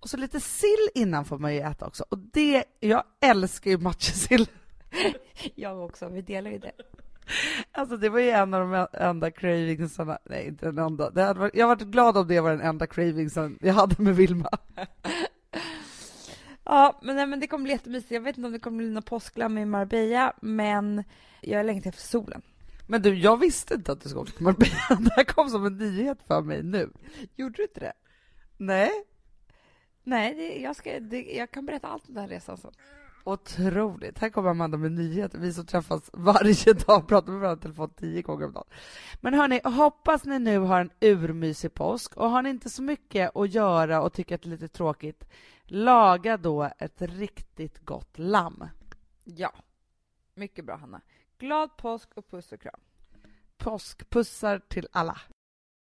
[0.01, 2.05] Och så lite sill innan får man ju äta också.
[2.09, 4.47] Och det, jag älskar ju matjessill.
[5.55, 6.09] Jag också.
[6.09, 6.73] Vi delar ju det.
[7.73, 11.41] Alltså det var ju en av de enda cravingsarna, nej inte den enda, det hade
[11.41, 14.51] varit, jag varit glad om det var den enda cravingsen jag hade med Vilma.
[16.65, 18.11] Ja, men, nej, men det kommer bli jättemysigt.
[18.11, 21.05] Jag vet inte om det kommer bli någon påsklamm i Marbella, men
[21.41, 22.43] jag längtar efter solen.
[22.87, 24.81] Men du, jag visste inte att du skulle åka till Marbella.
[25.05, 26.91] Det här kom som en nyhet för mig nu.
[27.37, 27.93] Gjorde du inte det?
[28.57, 28.91] Nej,
[30.05, 32.71] Nej, det, jag, ska, det, jag kan berätta allt om den här resan sen.
[33.25, 34.19] otroligt.
[34.19, 35.39] Här kommer Amanda med nyheter.
[35.39, 38.67] Vi som träffas varje dag pratar med varandra i telefon tio gånger om dagen.
[39.21, 43.37] Men hörni, hoppas ni nu har en urmysig påsk och har ni inte så mycket
[43.37, 45.25] att göra och tycker att det är lite tråkigt,
[45.65, 48.65] laga då ett riktigt gott lamm.
[49.25, 49.53] Ja.
[50.35, 51.01] Mycket bra, Hanna.
[51.39, 52.81] Glad påsk och puss och kram.
[53.57, 55.21] Påskpussar till alla.